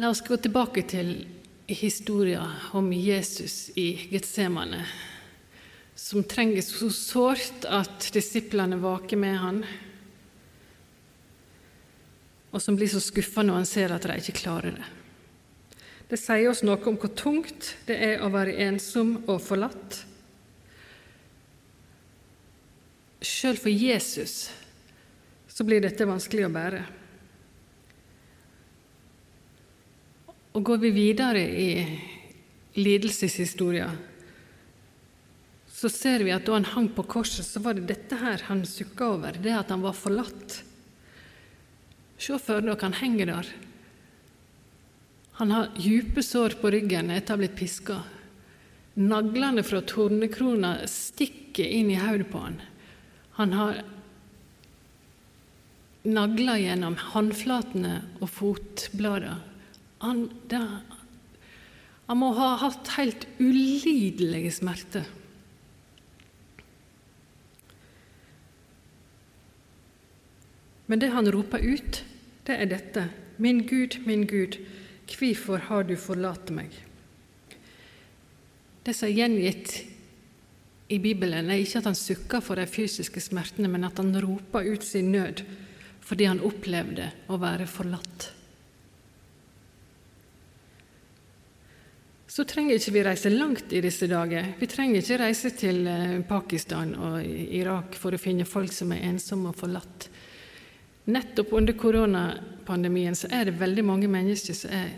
La 0.00 0.08
oss 0.08 0.22
gå 0.24 0.36
tilbake 0.40 0.80
til 0.88 1.10
historien 1.68 2.52
om 2.72 2.86
Jesus 2.88 3.68
i 3.76 4.06
Getsemane, 4.08 4.78
som 5.92 6.24
trenger 6.24 6.64
så 6.64 6.86
sårt 6.88 7.66
at 7.68 8.06
disiplene 8.14 8.78
vaker 8.80 9.20
med 9.20 9.34
han, 9.36 9.58
og 12.48 12.64
som 12.64 12.78
blir 12.80 12.88
så 12.88 13.02
skuffa 13.04 13.44
når 13.44 13.58
han 13.58 13.68
ser 13.68 13.92
at 13.92 14.06
de 14.08 14.16
ikke 14.22 14.38
klarer 14.38 14.78
det. 14.78 14.86
Det 16.08 16.20
sier 16.22 16.48
oss 16.48 16.62
noe 16.64 16.80
om 16.80 16.96
hvor 16.96 17.12
tungt 17.12 17.68
det 17.90 17.98
er 18.06 18.24
å 18.24 18.30
være 18.32 18.56
ensom 18.70 19.18
og 19.26 19.42
forlatt. 19.44 19.98
Sjøl 23.20 23.60
for 23.60 23.68
Jesus 23.68 24.46
så 25.44 25.68
blir 25.68 25.84
dette 25.84 26.08
vanskelig 26.08 26.48
å 26.48 26.54
bære. 26.56 26.82
Og 30.50 30.64
går 30.66 30.80
vi 30.82 30.90
videre 30.90 31.42
i 31.42 31.68
lidelseshistoria, 32.74 33.90
så 35.70 35.88
ser 35.88 36.24
vi 36.26 36.32
at 36.34 36.44
da 36.44 36.58
han 36.58 36.66
hang 36.74 36.88
på 36.92 37.06
korset, 37.08 37.46
så 37.46 37.62
var 37.64 37.78
det 37.78 37.86
dette 37.88 38.18
her 38.20 38.42
han 38.50 38.64
sukka 38.68 39.12
over, 39.14 39.38
det 39.40 39.54
at 39.56 39.70
han 39.72 39.84
var 39.84 39.96
forlatt. 39.96 40.60
Se 42.20 42.36
for 42.36 42.60
dere 42.60 42.76
han 42.82 42.98
henger 42.98 43.30
der. 43.30 43.52
Han 45.40 45.54
har 45.54 45.70
dype 45.78 46.20
sår 46.20 46.58
på 46.60 46.72
ryggen 46.74 47.08
etter 47.14 47.32
å 47.32 47.38
ha 47.38 47.40
blitt 47.40 47.56
piska. 47.56 48.02
Naglene 49.00 49.64
fra 49.64 49.80
tornekrona 49.80 50.74
stikker 50.90 51.64
inn 51.64 51.88
i 51.94 51.96
hodet 51.96 52.28
på 52.28 52.42
han. 52.42 52.58
Han 53.38 53.54
har 53.56 53.80
nagler 56.04 56.60
gjennom 56.60 56.98
håndflatene 57.14 57.94
og 58.20 58.28
fotbladene. 58.34 59.49
Han, 60.00 60.26
han 62.08 62.18
må 62.18 62.30
ha 62.38 62.54
hatt 62.62 62.94
helt 62.96 63.26
ulidelige 63.38 64.52
smerter. 64.56 65.08
Men 70.90 70.98
det 70.98 71.12
han 71.14 71.28
roper 71.30 71.62
ut, 71.62 72.00
det 72.48 72.56
er 72.56 72.70
dette. 72.72 73.04
Min 73.38 73.62
Gud, 73.68 74.00
min 74.08 74.24
Gud, 74.26 74.56
hvorfor 75.06 75.68
har 75.68 75.84
du 75.86 75.94
forlatt 76.00 76.50
meg? 76.50 76.72
Det 78.82 78.96
som 78.96 79.06
er 79.06 79.14
gjengitt 79.20 79.76
i 80.90 80.98
Bibelen, 80.98 81.46
er 81.46 81.62
ikke 81.62 81.78
at 81.78 81.86
han 81.92 81.98
sukker 81.98 82.42
for 82.42 82.58
de 82.58 82.66
fysiske 82.66 83.22
smertene, 83.22 83.70
men 83.70 83.86
at 83.86 84.00
han 84.02 84.10
roper 84.18 84.66
ut 84.66 84.86
sin 84.86 85.12
nød 85.14 85.44
fordi 86.10 86.26
han 86.26 86.40
opplevde 86.42 87.06
å 87.30 87.36
være 87.38 87.68
forlatt. 87.70 88.32
Så 92.30 92.44
trenger 92.46 92.78
ikke 92.78 92.92
vi 92.94 93.02
reise 93.02 93.30
langt 93.32 93.72
i 93.74 93.80
disse 93.82 94.06
dager. 94.06 94.52
Vi 94.60 94.68
trenger 94.70 95.02
ikke 95.02 95.16
reise 95.18 95.50
til 95.58 95.82
eh, 95.90 96.20
Pakistan 96.28 96.92
og 96.94 97.24
Irak 97.26 97.96
for 97.98 98.14
å 98.14 98.20
finne 98.22 98.46
folk 98.46 98.70
som 98.70 98.92
er 98.94 99.02
ensomme 99.08 99.50
og 99.50 99.58
forlatt. 99.58 100.06
Nettopp 101.10 101.56
under 101.58 101.74
koronapandemien 101.74 103.18
så 103.18 103.32
er 103.34 103.48
det 103.48 103.56
veldig 103.58 103.82
mange 103.88 104.10
mennesker 104.12 104.54
som 104.54 104.76
er 104.78 104.92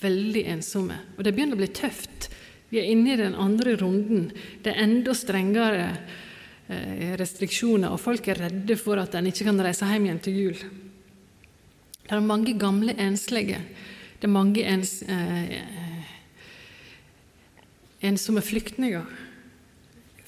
veldig 0.00 0.42
ensomme. 0.56 0.98
Og 1.14 1.22
det 1.22 1.36
begynner 1.36 1.54
å 1.54 1.62
bli 1.62 1.70
tøft. 1.78 2.26
Vi 2.72 2.82
er 2.82 2.90
inne 2.90 3.14
i 3.14 3.20
den 3.22 3.38
andre 3.38 3.76
runden. 3.78 4.32
Det 4.64 4.74
er 4.74 4.82
enda 4.82 5.14
strengere 5.14 5.88
eh, 6.66 7.14
restriksjoner, 7.22 7.94
og 7.94 8.02
folk 8.02 8.26
er 8.34 8.48
redde 8.48 8.74
for 8.82 8.98
at 8.98 9.14
en 9.14 9.30
ikke 9.30 9.46
kan 9.46 9.62
reise 9.62 9.94
hjem 9.94 10.10
igjen 10.10 10.22
til 10.26 10.42
jul. 10.42 10.62
Det 12.02 12.18
er 12.18 12.30
mange 12.34 12.58
gamle 12.58 12.98
enslige. 12.98 13.62
Det 14.18 14.26
er 14.26 14.38
mange 14.40 14.66
ens, 14.66 15.02
eh, 15.06 15.54
ensomme 18.04 18.42
flyktninger. 18.44 19.06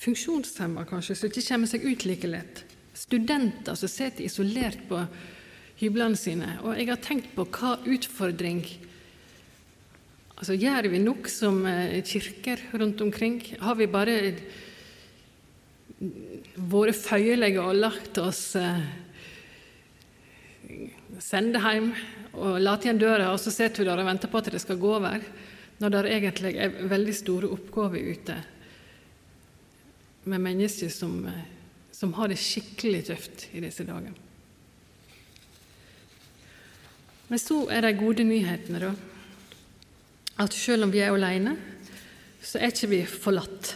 Funksjonshemma 0.01 0.87
kanskje, 0.89 1.17
som 1.19 1.31
ikke 1.31 1.45
kommer 1.49 1.71
seg 1.71 1.85
ut 1.87 2.09
like 2.09 2.31
lett 2.31 2.67
studenter 2.97 3.77
som 3.77 3.91
sitter 3.91 4.25
isolert 4.25 4.81
på 4.89 5.01
hyblene 5.81 6.17
sine. 6.19 6.57
Og 6.65 6.77
jeg 6.79 6.89
har 6.91 7.01
tenkt 7.05 7.35
på 7.37 7.49
hva 7.59 7.79
utfordring 7.85 8.65
Altså, 10.37 10.53
Gjør 10.53 10.91
vi 10.93 10.99
nok 11.01 11.31
som 11.33 11.63
eh, 11.65 12.03
kirker 12.05 12.61
rundt 12.77 13.01
omkring? 13.01 13.39
Har 13.57 13.79
vi 13.79 13.87
bare 13.89 14.35
vært 16.61 16.99
føyelige 17.01 17.63
og 17.65 17.79
lagt 17.79 18.21
oss 18.21 18.43
eh, 18.61 18.83
sende 21.25 21.63
hjem 21.65 21.89
og 22.37 22.61
late 22.61 22.85
igjen 22.85 23.01
døra, 23.01 23.31
og 23.33 23.41
så 23.41 23.49
sitter 23.49 23.81
vi 23.81 23.89
der 23.89 24.05
og 24.05 24.11
venter 24.11 24.29
på 24.29 24.43
at 24.43 24.53
det 24.53 24.61
skal 24.61 24.77
gå 24.77 24.93
over, 24.99 25.25
når 25.79 25.93
det 25.97 26.15
egentlig 26.15 26.55
er 26.57 26.79
veldig 26.89 27.15
store 27.15 27.51
oppgaver 27.53 28.13
ute 28.15 28.37
med 30.27 30.43
mennesker 30.43 30.89
som 30.91 31.21
eh, 31.29 31.45
som 31.97 32.13
har 32.19 32.29
det 32.29 32.37
skikkelig 32.41 33.07
tøft 33.09 33.47
i 33.57 33.63
disse 33.65 33.85
dager. 33.89 34.13
Men 37.27 37.41
så 37.41 37.63
er 37.73 37.87
de 37.87 37.95
gode 37.97 38.27
nyhetene, 38.27 38.83
da. 38.83 38.91
At 40.45 40.53
selv 40.53 40.85
om 40.85 40.93
vi 40.93 41.01
er 41.01 41.15
alene, 41.15 41.55
så 42.45 42.61
er 42.61 42.75
ikke 42.75 42.91
vi 42.93 43.01
forlatt. 43.09 43.73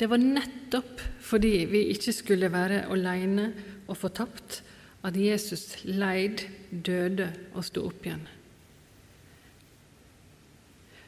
Det 0.00 0.08
var 0.10 0.18
nettopp 0.18 1.00
fordi 1.22 1.54
vi 1.70 1.86
ikke 1.94 2.12
skulle 2.12 2.50
være 2.52 2.82
alene 2.90 3.52
og 3.86 3.96
fortapt, 3.96 4.60
at 5.06 5.16
Jesus 5.16 5.78
leid, 5.86 6.42
døde 6.70 7.30
og 7.54 7.64
sto 7.66 7.86
opp 7.86 8.04
igjen. 8.06 8.26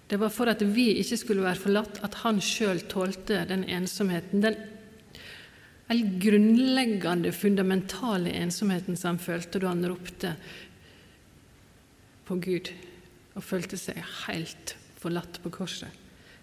Det 0.09 0.21
var 0.21 0.33
for 0.33 0.51
at 0.53 0.62
vi 0.75 0.90
ikke 1.01 1.17
skulle 1.17 1.45
være 1.45 1.61
forlatt, 1.61 2.01
at 2.05 2.21
han 2.23 2.40
sjøl 2.45 2.83
tålte 2.93 3.45
den 3.49 3.64
ensomheten, 3.64 4.45
den 4.45 4.59
grunnleggende, 6.21 7.33
fundamentale 7.33 8.33
ensomheten 8.40 8.97
som 8.97 9.14
han 9.14 9.23
følte 9.23 9.61
da 9.62 9.73
han 9.73 9.87
ropte 9.88 10.35
på 12.25 12.38
Gud 12.40 12.71
og 13.35 13.45
følte 13.45 13.79
seg 13.81 14.01
helt 14.27 14.77
forlatt 15.01 15.40
på 15.43 15.53
korset. 15.53 15.88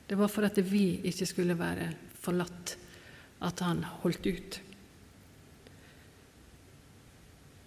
Det 0.08 0.18
var 0.20 0.30
for 0.30 0.46
at 0.46 0.58
vi 0.68 1.00
ikke 1.08 1.26
skulle 1.30 1.58
være 1.58 1.92
forlatt, 2.22 2.76
at 3.42 3.64
han 3.66 3.86
holdt 4.04 4.28
ut. 4.28 4.60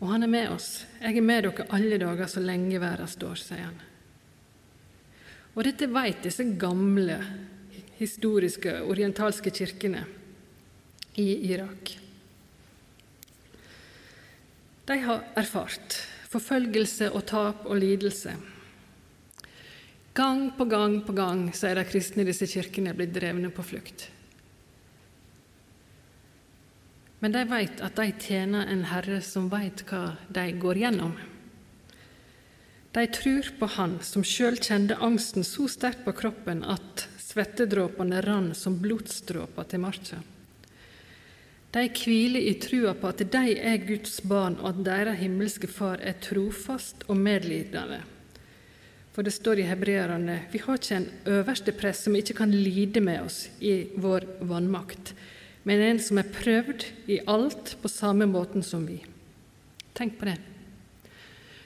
Og 0.04 0.11
han 0.12 0.26
er 0.26 0.30
med 0.30 0.52
oss. 0.52 0.85
Jeg 1.00 1.16
er 1.16 1.24
med 1.24 1.46
dere 1.46 1.66
alle 1.74 1.98
dager 2.02 2.28
så 2.28 2.42
lenge 2.44 2.80
verden 2.83 3.09
står, 3.09 3.40
sier 3.40 3.64
han. 3.64 3.80
Og 5.54 5.62
dette 5.66 5.86
vet 5.90 6.24
disse 6.26 6.46
gamle, 6.58 7.18
historiske, 8.00 8.80
orientalske 8.90 9.52
kirkene 9.54 10.02
i 11.20 11.28
Irak. 11.52 11.92
De 14.84 14.96
har 15.00 15.22
erfart 15.38 16.00
forfølgelse 16.32 17.12
og 17.14 17.22
tap 17.30 17.62
og 17.70 17.78
lidelse. 17.78 18.34
Gang 20.14 20.50
på 20.58 20.66
gang 20.70 21.00
på 21.06 21.14
gang 21.14 21.46
så 21.54 21.70
er 21.70 21.78
de 21.78 21.86
kristne 21.88 22.22
i 22.22 22.28
disse 22.28 22.46
kirkene 22.50 22.94
blitt 22.94 23.14
drevne 23.14 23.50
på 23.54 23.64
flukt. 23.66 24.08
Men 27.22 27.32
de 27.32 27.44
vet 27.48 27.80
at 27.80 27.96
de 27.96 28.10
tjener 28.20 28.68
en 28.68 28.84
herre 28.90 29.22
som 29.24 29.46
vet 29.48 29.86
hva 29.88 30.02
de 30.28 30.44
går 30.60 30.82
gjennom. 30.82 31.14
De 32.94 33.07
tror 33.07 33.48
på 33.59 33.66
Han 33.74 33.96
som 34.07 34.22
sjøl 34.22 34.54
kjente 34.62 34.94
angsten 35.02 35.42
så 35.42 35.66
sterkt 35.66 36.04
på 36.04 36.12
kroppen 36.14 36.61
at 36.62 37.09
svettedråpene 37.18 38.20
rann 38.22 38.52
som 38.54 38.76
blodsdråper 38.78 39.66
til 39.72 39.83
marka. 39.83 40.20
De 41.74 41.83
hviler 41.90 42.46
i 42.46 42.52
trua 42.62 42.92
på 42.94 43.11
at 43.11 43.24
de 43.35 43.57
er 43.59 43.83
Guds 43.83 44.20
barn, 44.22 44.61
og 44.62 44.68
at 44.68 44.85
deres 44.87 45.18
himmelske 45.18 45.66
Far 45.66 45.98
er 45.98 46.20
trofast 46.22 47.02
og 47.09 47.18
medlidende. 47.18 47.98
For 49.11 49.26
det 49.26 49.35
står 49.35 49.59
i 49.59 49.66
hebreerne 49.66 50.44
vi 50.54 50.62
har 50.62 50.78
ikke 50.78 51.00
en 51.00 51.11
øverste 51.35 51.74
prest 51.74 52.07
som 52.07 52.14
ikke 52.14 52.38
kan 52.44 52.54
lide 52.54 53.02
med 53.02 53.26
oss 53.26 53.48
i 53.59 53.88
vår 53.98 54.28
vannmakt, 54.46 55.16
men 55.66 55.83
en 55.83 55.98
som 55.98 56.22
er 56.22 56.30
prøvd 56.30 56.87
i 57.11 57.24
alt 57.26 57.74
på 57.83 57.90
samme 57.90 58.30
måten 58.30 58.62
som 58.62 58.87
vi. 58.87 59.00
Tenk 59.98 60.20
på 60.20 60.30
det. 60.30 60.38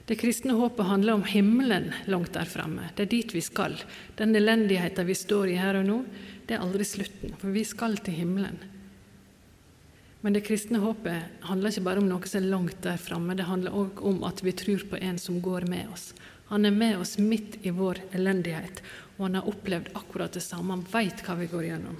Det 0.09 0.15
kristne 0.17 0.55
håpet 0.57 0.85
handler 0.89 1.13
om 1.13 1.23
himmelen 1.23 1.91
langt 2.09 2.33
der 2.33 2.47
framme. 2.49 2.87
Det 2.97 3.03
er 3.05 3.09
dit 3.11 3.33
vi 3.35 3.41
skal. 3.45 3.75
Den 4.17 4.33
elendigheten 4.33 5.05
vi 5.05 5.13
står 5.13 5.51
i 5.51 5.57
her 5.61 5.77
og 5.77 5.83
nå, 5.85 5.97
det 6.49 6.55
er 6.55 6.63
aldri 6.65 6.85
slutten, 6.87 7.35
for 7.37 7.53
vi 7.53 7.61
skal 7.61 7.99
til 8.01 8.15
himmelen. 8.17 8.55
Men 10.25 10.33
det 10.33 10.41
kristne 10.47 10.79
håpet 10.81 11.43
handler 11.45 11.69
ikke 11.69 11.83
bare 11.85 12.01
om 12.01 12.07
noe 12.09 12.25
som 12.25 12.41
er 12.41 12.49
langt 12.49 12.79
der 12.81 12.97
framme, 12.97 13.35
det 13.37 13.45
handler 13.45 13.75
òg 13.77 14.01
om 14.09 14.23
at 14.25 14.41
vi 14.41 14.55
tror 14.57 14.81
på 14.89 14.97
en 14.97 15.21
som 15.21 15.37
går 15.45 15.67
med 15.69 15.91
oss. 15.93 16.07
Han 16.49 16.65
er 16.65 16.73
med 16.73 16.97
oss 16.97 17.19
midt 17.21 17.59
i 17.61 17.69
vår 17.69 18.01
elendighet, 18.17 18.81
og 19.19 19.27
han 19.27 19.37
har 19.37 19.51
opplevd 19.51 19.91
akkurat 19.93 20.33
det 20.33 20.41
samme. 20.41 20.73
Han 20.73 20.87
veit 20.89 21.21
hva 21.21 21.35
vi 21.37 21.51
går 21.51 21.67
gjennom. 21.67 21.99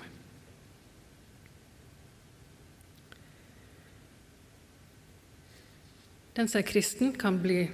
Den 6.33 6.49
som 6.49 6.63
er 6.63 6.67
kristen, 6.73 7.13
kan 7.13 7.37
bli 7.43 7.67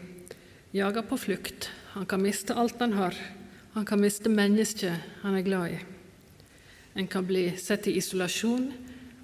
jaga 0.76 1.02
på 1.02 1.18
flukt. 1.18 1.70
Han 1.94 2.06
kan 2.06 2.22
miste 2.22 2.54
alt 2.54 2.80
han 2.80 2.94
har. 2.94 3.16
Han 3.74 3.86
kan 3.86 4.02
miste 4.02 4.30
mennesket 4.30 5.22
han 5.22 5.36
er 5.38 5.46
glad 5.46 5.72
i. 5.72 5.78
En 7.00 7.08
kan 7.08 7.24
bli 7.28 7.48
satt 7.60 7.88
i 7.88 7.96
isolasjon 8.00 8.68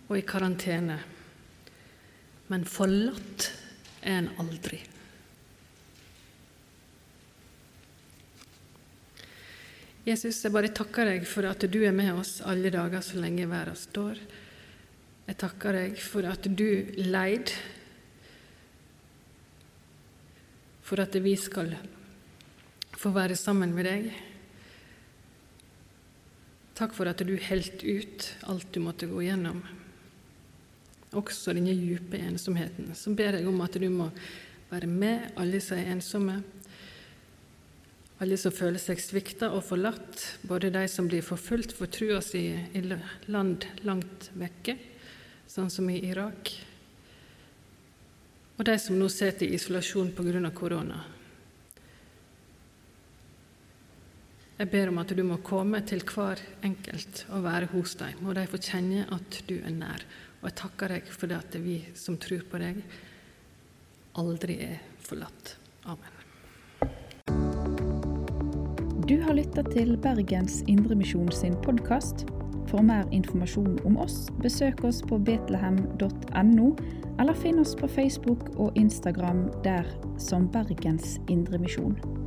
og 0.07 0.15
i 0.15 0.23
karantene. 0.27 0.95
Men 2.47 2.63
forlatt 2.67 3.49
er 4.01 4.21
en 4.21 4.31
aldri. 4.39 4.79
Jesus, 10.07 10.39
jeg 10.41 10.55
bare 10.55 10.71
takker 10.73 11.11
deg 11.11 11.27
for 11.29 11.45
at 11.51 11.67
du 11.67 11.81
er 11.83 11.93
med 11.95 12.15
oss 12.15 12.39
alle 12.47 12.71
dager 12.73 13.03
så 13.05 13.19
lenge 13.19 13.45
verden 13.51 13.77
står. 13.77 14.23
Jeg 15.27 15.39
takker 15.43 15.77
deg 15.77 15.99
for 15.99 16.25
at 16.31 16.47
du 16.47 16.95
leid 17.11 17.51
for 20.91 20.99
at 20.99 21.13
vi 21.23 21.37
skal 21.39 21.69
få 22.99 23.13
være 23.15 23.37
sammen 23.39 23.71
med 23.71 23.85
deg. 23.87 24.09
Takk 26.75 26.91
for 26.97 27.07
at 27.07 27.21
du 27.23 27.37
helt 27.39 27.79
ut 27.79 28.25
alt 28.51 28.73
du 28.75 28.81
måtte 28.83 29.07
gå 29.07 29.21
gjennom, 29.23 29.61
også 31.15 31.53
denne 31.55 31.71
dype 31.79 32.19
ensomheten. 32.19 32.89
Så 32.91 33.13
ber 33.15 33.37
jeg 33.39 33.47
om 33.47 33.63
at 33.63 33.77
du 33.79 33.87
må 33.87 34.09
være 34.67 34.89
med 34.91 35.29
alle 35.39 35.61
som 35.63 35.79
er 35.79 35.93
ensomme, 35.93 36.35
alle 38.19 38.35
som 38.37 38.51
føler 38.51 38.83
seg 38.83 38.99
svikta 38.99 39.47
og 39.55 39.63
forlatt, 39.69 40.25
både 40.43 40.73
de 40.75 40.83
som 40.91 41.07
blir 41.07 41.23
forfulgt 41.23 41.71
for 41.77 41.87
trua 41.87 42.19
si 42.19 42.49
i 42.51 42.83
land 43.31 43.63
langt 43.87 44.27
vekke, 44.35 44.75
sånn 45.47 45.71
som 45.71 45.87
i 45.87 46.01
Irak, 46.11 46.51
og 48.61 48.67
de 48.67 48.75
som 48.77 48.93
nå 48.93 49.07
sitter 49.09 49.47
i 49.47 49.55
isolasjon 49.57 50.11
pga. 50.13 50.49
korona. 50.53 50.99
Jeg 54.59 54.69
ber 54.69 54.89
om 54.91 54.99
at 55.01 55.13
du 55.17 55.23
må 55.25 55.39
komme 55.41 55.81
til 55.81 56.03
hver 56.05 56.37
enkelt 56.61 57.25
og 57.33 57.43
være 57.43 57.71
hos 57.71 57.95
dem, 57.97 58.21
og 58.27 58.35
de 58.37 58.43
får 58.45 58.61
kjenne 58.61 59.07
at 59.09 59.39
du 59.49 59.55
er 59.57 59.73
nær. 59.73 60.05
Og 60.43 60.51
jeg 60.51 60.57
takker 60.61 60.93
deg 60.93 61.09
for 61.09 61.25
det 61.25 61.39
at 61.39 61.57
vi 61.57 61.79
som 61.97 62.19
tror 62.21 62.45
på 62.51 62.61
deg, 62.61 62.83
aldri 64.21 64.59
er 64.61 64.77
forlatt. 65.01 65.55
Amen. 65.89 66.13
Du 69.09 69.17
har 69.25 69.33
lytta 69.33 69.65
til 69.73 69.97
Bergens 69.97 70.61
Indremisjon 70.69 71.33
sin 71.33 71.57
podkast. 71.65 72.27
For 72.69 72.85
mer 72.85 73.09
informasjon 73.09 73.81
om 73.89 73.97
oss, 73.97 74.27
besøk 74.45 74.85
oss 74.85 75.01
på 75.01 75.17
betlehem.no, 75.17 76.75
eller 77.21 77.33
finn 77.33 77.59
oss 77.59 77.75
på 77.75 77.87
Facebook 77.87 78.39
og 78.57 78.77
Instagram 78.77 79.43
der 79.63 79.85
som 80.17 80.47
Bergens 80.49 81.19
Indremisjon. 81.29 82.20